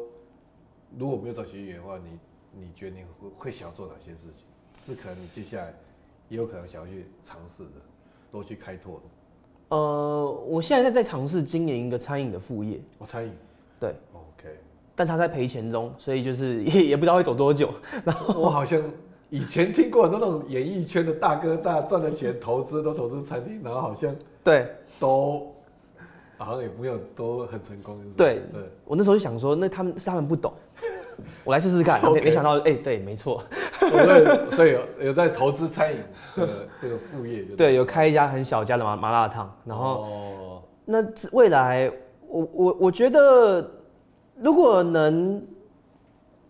[0.98, 4.46] 如果没有走喜剧演员的话，你你觉得你会会想要做哪些事情？
[4.82, 5.74] 是可能你接下来
[6.30, 7.70] 也有可能想要去尝试的，
[8.32, 9.76] 多去开拓的。
[9.76, 12.80] 呃，我现在在在尝试经营一个餐饮的副业。
[13.00, 13.32] 哦，餐饮。
[13.80, 13.96] 对。
[14.14, 14.50] OK。
[14.96, 17.74] 但他在赔钱中，所以就是也 也不知道会走多久。
[18.06, 18.80] 然后我好像
[19.32, 24.68] 以前听过很多那种演艺圈的大哥大赚的钱投资都投资餐厅，然后好像对
[25.00, 25.52] 都
[26.38, 27.98] 好像也没有都很成功。
[28.16, 28.62] 对对。
[28.86, 30.54] 我那时候就想说，那他们是他们不懂，
[31.44, 32.02] 我来试试看。
[32.14, 33.44] 没没想到，哎，对，没错。
[34.52, 36.00] 所以有有在投资餐饮
[36.36, 40.98] 的 这个副业，对，有开一家很小家的麻麻辣烫，然后那
[41.32, 41.92] 未来
[42.28, 43.70] 我我我觉得
[44.36, 45.46] 如果能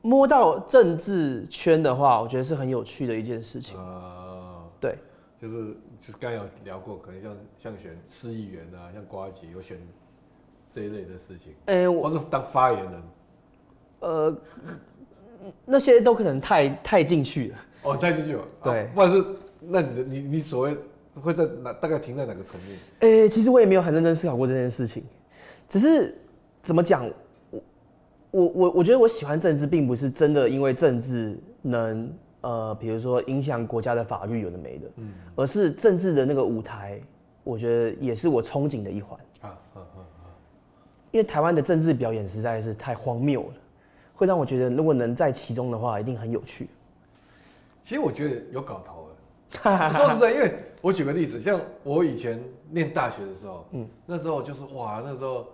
[0.01, 3.77] 摸到政治圈的话，我觉得是很有趣的一件事情。
[3.79, 4.97] 啊，对，
[5.41, 9.77] 就是就是刚有聊过，可能像像选市议员啊，像瓜吉有选
[10.69, 13.01] 这一类的事情，哎，我是当发言人，
[14.03, 14.37] 呃。
[15.65, 18.41] 那些都可能太太进去了哦，太进去了。
[18.63, 19.25] 对，或者是
[19.59, 20.77] 那你的你你所谓
[21.21, 22.79] 会在哪大概停在哪个层面？
[23.01, 25.03] 诶、欸，其实我也没有很认真思考过这件事情，
[25.67, 26.17] 只是
[26.61, 27.05] 怎么讲，
[27.51, 27.61] 我
[28.31, 37.01] 我我我觉得我喜欢政治，并不是真的因为政治能呃，比如说影响国家的法律有的没的，嗯，而是政治的那个舞台，
[37.43, 40.25] 我觉得也是我憧憬的一环啊啊啊啊！
[41.11, 43.53] 因为台湾的政治表演实在是太荒谬了。
[44.23, 46.69] 会让我觉得，如果能在其中的话，一定很有趣。
[47.83, 49.91] 其实我觉得有搞头了。
[49.93, 55.45] 说实在，因为我举个例子，像我以前念大学的时候，嗯，那时候就是哇，那时候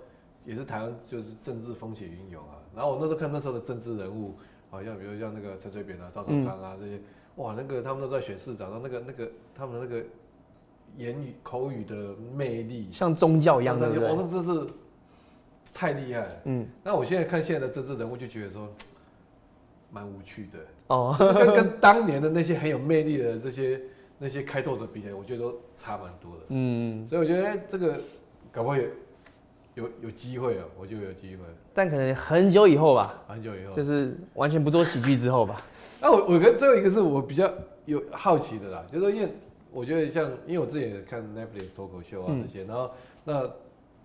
[0.45, 2.61] 也是台湾就是政治风起云涌啊。
[2.75, 4.35] 然后我那时候看那时候的政治人物，
[4.69, 7.01] 好像比如像那个陈水扁啊、赵少康啊这些，
[7.37, 10.05] 哇，那个他们都在选市长，然后那个那个他们那个
[10.95, 11.95] 言语口语的
[12.35, 14.15] 魅力，像宗教一样的，对不对？
[14.15, 14.67] 那这是。
[15.73, 18.67] 太厉害了，嗯，那我现在看现在的政治人物，就觉得说，
[19.91, 20.59] 蛮无趣的。
[20.87, 23.81] 哦，跟跟当年的那些很有魅力的这些
[24.17, 27.99] 那些开拓者比起来，我觉得都差蛮多的，嗯，所以我觉得、欸、这个
[28.51, 28.83] 搞不好有
[29.75, 35.61] 有有机会啊，我就有机会，但可能很久以后吧，很久以后，就是完全不做喜剧之后吧。
[36.01, 37.51] 那 我我跟最后一个是我比较
[37.85, 39.29] 有好奇的啦，就是说因为
[39.71, 42.91] 我觉得像因为我自己也看 Netflix 脱口秀啊这些，嗯、然后
[43.23, 43.49] 那。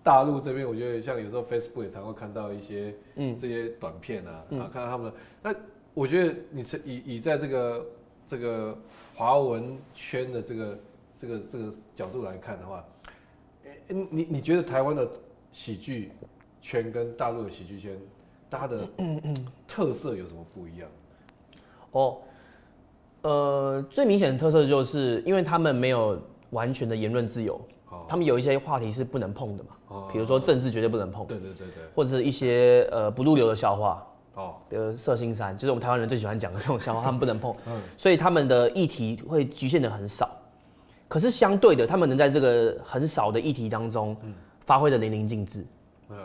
[0.05, 5.11] 大陆这边，我觉得像有时候 Facebook 也常会看到一些嗯这些短片啊，嗯、然后看到他们。
[5.43, 5.55] 那
[5.95, 7.87] 我觉得你是以以在这个
[8.27, 8.77] 这个
[9.15, 10.79] 华文圈的这个
[11.17, 12.85] 这个这个角度来看的话，
[13.89, 15.09] 你你觉得台湾的
[15.53, 16.13] 喜剧
[16.61, 17.99] 圈跟大陆的喜剧圈，
[18.51, 18.87] 它的
[19.67, 20.89] 特色有什么不一样？
[21.93, 22.19] 哦，
[23.23, 27.59] 呃，最明显的特色就是因为他们没有完全的言论自由。
[28.09, 40.29] 他们有一些话题是不能碰的嘛，哦，比如说政治绝对不能碰，对对对对，或者是一些呃不入流的笑话，哦，比如色心山，就是我们台湾人最喜欢讲的这种笑话，他们不能碰， 嗯，所以他们的议题会局限的很少，
[41.09, 44.17] 可是相对的，他们能在这个很少的议题当中，
[44.67, 45.65] 发挥的淋漓尽致，
[46.09, 46.17] 呃，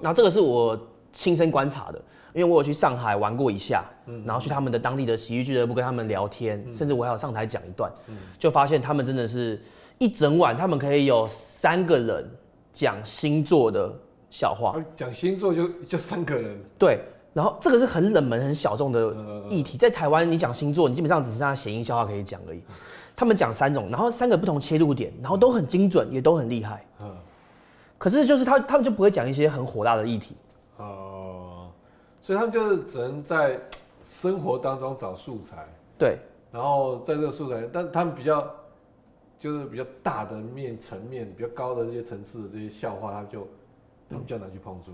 [0.00, 0.78] 然后这个是我
[1.12, 1.98] 亲身观察的，
[2.32, 7.90] 因为我有去上海玩过一下，嗯，然后去他们的当地的喜剧俱乐部跟他们聊天，甚至我还有上台讲一段，
[8.38, 9.60] 就发现他们真的是。
[9.98, 12.30] 一整晚，他们可以有三个人
[12.72, 13.92] 讲星座的
[14.30, 14.76] 笑话。
[14.94, 16.56] 讲星座就就三个人。
[16.78, 17.00] 对，
[17.34, 19.12] 然后这个是很冷门、很小众的
[19.50, 22.62] 议题，在台湾你讲星座，你基本上只是那谐音笑话可以讲而已。
[23.16, 26.86] 他们讲三种，然后三个不同切入点，然后都很精准，也都很厉害。
[27.00, 27.10] 嗯。
[27.98, 30.36] 可是就是他他们就不会讲一些很火辣的议题。
[30.76, 31.66] 哦。
[32.22, 33.58] 所以他们就是只能在
[34.04, 35.66] 生活当中找素材。
[35.98, 36.18] 对。
[36.52, 38.48] 然后在这个素材，但他们比较。
[39.38, 43.46] 就是比较大的面层面比较高的这些层次的这些笑话，他就
[44.08, 44.92] 他们比较难去碰触。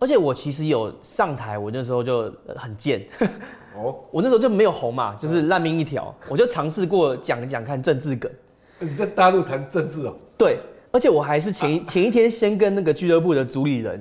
[0.00, 3.04] 而且我其实有上台，我那时候就很贱。
[3.74, 6.14] 哦，我那时候就没有红嘛，就是烂命一条。
[6.28, 8.30] 我就尝试过讲讲看政治梗。
[8.78, 10.14] 你在大陆谈政治哦？
[10.36, 10.60] 对，
[10.92, 14.00] 而且我还是前一前一天先跟那个俱乐部的主理人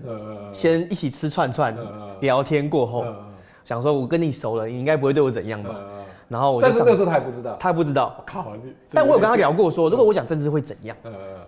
[0.51, 1.75] 先一起吃串串
[2.19, 3.03] 聊天过后，
[3.65, 5.75] 想说我跟你熟了，你应该不会对我怎样吧？
[6.27, 8.21] 然后我就，但是那时候他还不知道，他还不知道。
[8.25, 8.51] 靠，
[8.91, 10.95] 但我有跟他聊过，说如果我讲政治会怎样？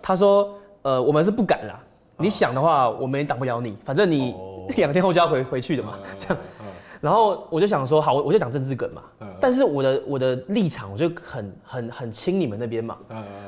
[0.02, 0.50] 他说，
[0.84, 1.80] 呃，我们是不敢啦。
[2.18, 4.36] 你想的话，我们也挡不了你，反正你
[4.76, 5.94] 两天后就要回回去的嘛。
[6.18, 6.38] 这样，
[7.02, 9.02] 然后我就想说，好，我就讲政治梗嘛。
[9.40, 12.98] 但是我的我的立场，我就很很很亲你们那边嘛。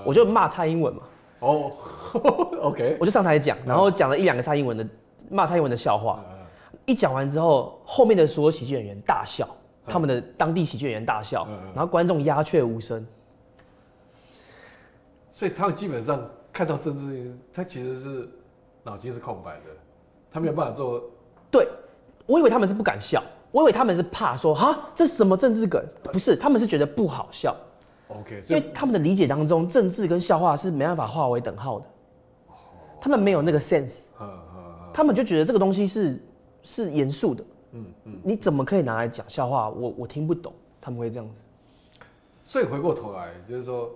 [0.06, 1.02] 我就骂蔡英文嘛。
[1.40, 1.72] 哦，
[2.62, 4.86] OK，我就上台讲，然后讲了一两个蔡英文的
[5.30, 6.20] 骂蔡英文的笑话。
[6.86, 9.48] 一讲完之后，后面的所有喜剧演员大笑，
[9.86, 13.06] 他们的当地喜剧演员大笑，然后观众鸦雀无声。
[15.32, 18.30] 所以他们基本上看到政治，他其实是
[18.84, 19.66] 脑筋是空白的，
[20.32, 21.02] 他没有办法做。
[21.50, 21.68] 对，
[22.26, 25.84] 我以为他们是不敢笑，我以为他们是怕说哈，这是什么政治梗？
[26.04, 27.56] 不是，他们是觉得不好笑。
[28.10, 31.86] OK，因为他们的理解当中，政治跟笑话是没办法划为等号的，
[33.00, 34.02] 他们没有那个 sense，
[34.94, 36.22] 他们就觉得这个东西是
[36.62, 37.44] 是严肃的。
[37.72, 39.70] 嗯嗯，你怎么可以拿来讲笑话？
[39.70, 41.42] 我我听不懂，他们会这样子。
[42.44, 43.92] 所以回过头来，就是说。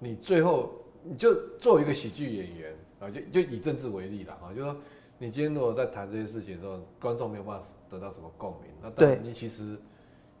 [0.00, 0.70] 你最后
[1.02, 4.76] 你就作为一个喜剧演员啊，就就以政治为例了啊，就说
[5.18, 9.76] 你今天如果在谈这些事情的时候，观众没有办法得到什么共鸣，那当然你其实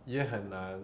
[0.04, 0.80] 也很难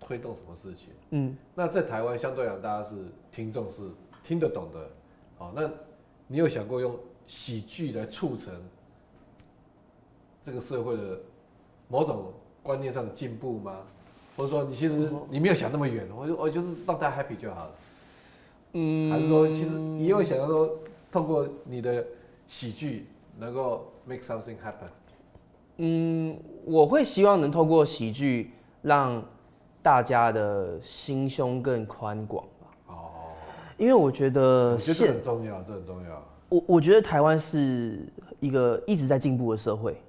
[0.00, 0.86] 推动什么事情。
[1.10, 2.96] 嗯，那在台湾相对来讲，大家是
[3.30, 3.82] 听众是
[4.24, 4.90] 听得懂的，
[5.36, 5.70] 好，那
[6.26, 8.54] 你有想过用喜剧来促成
[10.48, 11.20] 这个社会的
[11.88, 12.32] 某种
[12.62, 13.80] 观念上的进步吗？
[14.34, 17.70] 或者说你其实你没有想那么远，我就我就是让大家 happy 就好了。
[18.72, 20.70] 嗯，还是说，其实你有想要说，
[21.12, 22.02] 透过你的
[22.46, 24.88] 喜剧能够 make something happen？
[25.78, 29.22] 嗯，我会希望能透过喜剧让
[29.82, 32.94] 大家的心胸更宽广吧。
[32.94, 32.94] 哦，
[33.76, 36.22] 因为我觉得，我觉得这很重要，这很重要。
[36.48, 40.00] 我我觉得台湾是一个一直在进步的社会。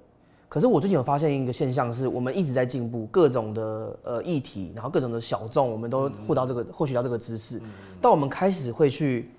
[0.50, 7.62] 可是我最近有发现一个现象，是我们一直在进步，各种的呃议题，然后各种的小众，我们都获到这个获取到这个知识。
[8.00, 9.30] 但我们开始会去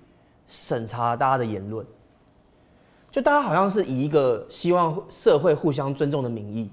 [0.46, 1.86] 审查大家的言论，
[3.10, 6.70] 就大家好像是以一个希望社会互相尊重的名义，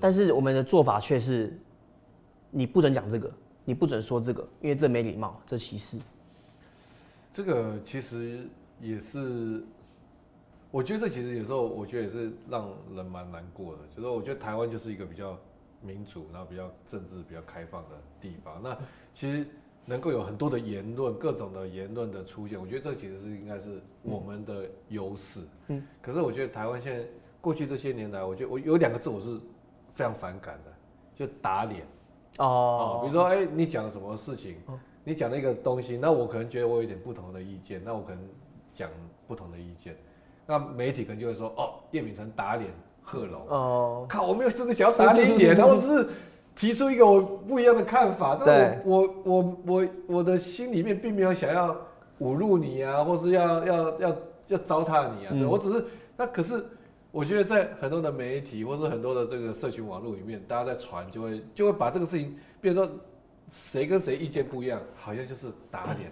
[0.00, 1.56] 但是我们的做法却是，
[2.50, 3.30] 你不准讲这个，
[3.64, 6.00] 你不准说这个，因为这没礼貌，这歧视。
[7.32, 8.48] 这个其实
[8.82, 9.62] 也是。
[10.76, 13.78] 我觉得这其实有时候，我觉得也是让人蛮难过的。
[13.96, 15.34] 就是我觉得台湾就是一个比较
[15.80, 18.60] 民主，然后比较政治比较开放的地方。
[18.62, 18.76] 那
[19.14, 19.46] 其实
[19.86, 25.40] 能够有很多的言论，各种的言论的出现，我觉得这其实是应该是我们的优势。
[25.68, 25.82] 嗯。
[26.02, 27.06] 可是我觉得台湾现在
[27.40, 29.40] 过去这些年来，我觉得我有两个字我是
[29.94, 30.70] 非常反感的，
[31.14, 31.86] 就打脸。
[32.36, 33.00] 哦。
[33.00, 34.56] 比如说，哎，你讲了什么事情？
[35.04, 38.22] 你讲了一个东西，那我可能觉得我有点不同的意见，那我可能
[38.74, 38.90] 讲
[39.26, 39.96] 不同的意见。
[40.46, 42.70] 那媒体可能就会说：“哦，叶秉成打脸
[43.02, 44.24] 贺龙。”哦，靠！
[44.24, 46.08] 我没有真的想要打你脸，我只是
[46.54, 48.40] 提出一个我不一样的看法。
[48.46, 51.76] 但我我我我我的心里面并没有想要
[52.20, 54.16] 侮辱你啊，或是要要要
[54.48, 55.32] 要糟蹋你啊。
[55.32, 55.84] 嗯、我只是
[56.16, 56.64] 那可是
[57.10, 62.88] 我觉得在很多的媒体或是很多的这个社群网络里面，大家在传就会就会把这个事情，比如说
[63.50, 66.10] 谁跟谁意见不一样，好像就是打脸。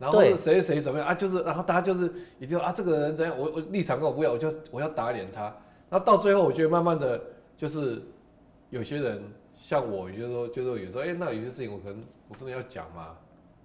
[0.00, 1.12] 嗯然后谁谁怎么样啊？
[1.12, 3.36] 就是，然后大家就是一定啊，这个人怎样？
[3.36, 5.52] 我我立场跟我不一样，我就我要打脸他。
[5.90, 7.20] 那到最后，我觉得慢慢的
[7.56, 8.00] 就是
[8.70, 9.20] 有些人
[9.56, 13.16] 像我，就是说，就是说有时候，哎，那有些事情我可能我真的要讲嘛，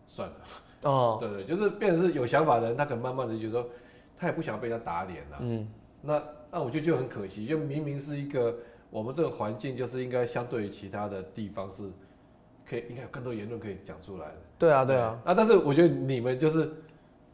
[0.07, 0.36] 算了。
[0.81, 3.67] 哦， 对对，就是变成是有想法的人，他可能慢慢的就是说，
[4.17, 5.38] 他也不想被他打脸了。
[5.39, 5.67] 嗯，
[6.01, 8.55] 那那我觉得就很可惜，就明明是一个
[8.89, 11.84] 我们这个环境，就是应该相对于其他的地方是。
[12.70, 14.36] 可以，应该有更多言论可以讲出来的。
[14.57, 15.20] 对啊，对啊。
[15.26, 16.72] 啊，但是我觉得你们就是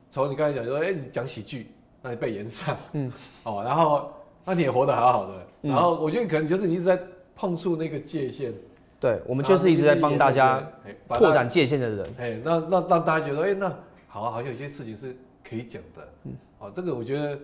[0.10, 1.68] 从你刚才讲，就说，哎，你讲喜剧，
[2.02, 3.12] 那你被延上，嗯，
[3.44, 4.12] 哦，然后
[4.46, 7.00] 那你也活得好好的，然后我觉得可能就是你一直在
[7.36, 8.54] 碰触那个界限。
[9.00, 10.62] 对，我们就是一直在帮大家
[11.10, 12.14] 拓展界限的人。
[12.18, 13.74] 哎，那那让大家觉得，哎，那
[14.08, 15.16] 好啊，好像有些事情是
[15.48, 16.08] 可以讲的。
[16.26, 17.40] 嗯，哦，这个我觉得，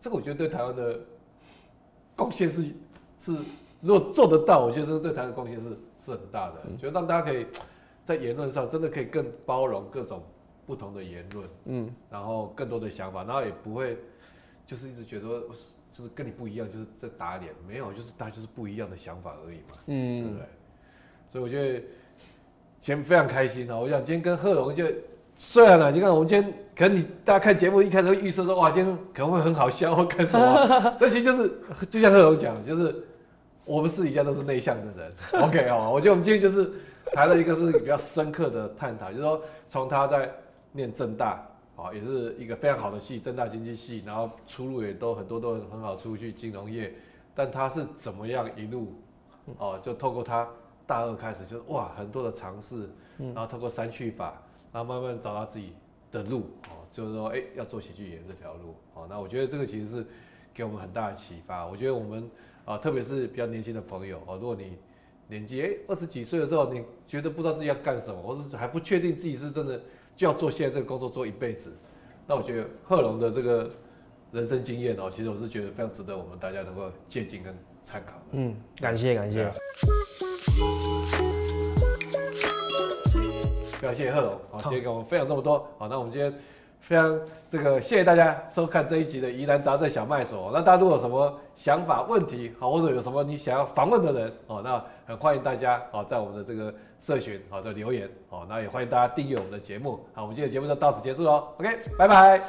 [0.00, 0.98] 这个我觉得对台湾的
[2.16, 2.62] 贡献是
[3.18, 3.36] 是，
[3.82, 5.76] 如果做得到，我觉得这个对台湾的贡献是。
[6.04, 7.46] 是很大的，觉得让大家可以
[8.04, 10.22] 在言论上真的可以更包容各种
[10.66, 13.96] 不同的言论，嗯，然后更多的想法，然后也不会
[14.66, 15.40] 就是一直觉得说
[15.90, 20.46] 就是跟你不一样，就是在打脸，没有，就是大家就是不一样的想法而已嘛，嗯，对不对？
[21.30, 21.78] 所以我觉得
[22.82, 23.78] 今天非常开心啊！
[23.78, 24.84] 我想今天跟贺龙就
[25.34, 31.50] 虽然了，你看我们今天可能你大家看节目一开始会预设说哇，今天可能会很好笑或干什么， 但其实就是
[31.86, 33.04] 就像贺龙讲，就是。
[33.64, 35.12] 我们私底下都是内向的人
[35.42, 36.70] ，OK 哦，我觉得我们今天就是
[37.14, 40.30] 谈了一个是比较深刻的探讨，就是说从他在
[40.72, 41.46] 念正大，
[41.76, 46.92] 哦，也是一个非常好的系，正大经济系，然后出路也都很多都很好出去金融业，
[47.34, 48.92] 但他是怎么样一路，
[49.56, 50.46] 哦，就透过他
[50.86, 54.42] 大二开始就是哇很多的尝试，然后透过三去法，
[54.72, 55.72] 然后慢慢找到自己
[56.12, 60.06] 的路，哦，就是说哎要做喜剧演员这条路，哦，那我觉得这个其实是
[60.52, 62.28] 给我们很大的启发，我觉得我们。
[62.64, 64.78] 啊，特别是比较年轻的朋友啊，如果你
[65.28, 69.80] 年纪哎二十几岁的时候，你觉得不知道自己要干什么，或是还不确定自己是真的
[70.16, 71.72] 就要做现在这个工作做一辈子，
[72.26, 73.70] 那我觉得贺龙的这个
[74.32, 78.12] 人生经验哦，其实我是觉得非常值得我们大家能够借鉴跟参考。
[78.32, 79.48] 嗯，感谢感谢。
[83.78, 86.32] 非常谢谢贺龙，好，今天跟我们分享这么多，好，那我们今天
[86.86, 87.18] 非常
[87.48, 90.50] 这个谢谢大家收看这一集的疑难杂症小麦所。
[90.52, 102.40] 那大家如果有什么想法、问题，好，或者有什么你想要访问的人，哦，那很欢迎大家，好，在我们的这个社群，好，这留言，哦，那也欢迎大家订阅我们的节目，好，我们今天的节目就到此结束喽，OK，拜拜。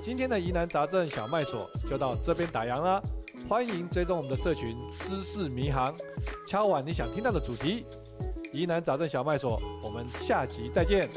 [0.00, 3.02] 今天的疑难杂症小麦所就到这边打烊了，
[3.48, 5.92] 欢迎追踪我们的社群知识迷航，
[6.46, 7.84] 敲完你想听到的主题。
[8.52, 11.08] 疑难杂症小麦所，我们下集再见。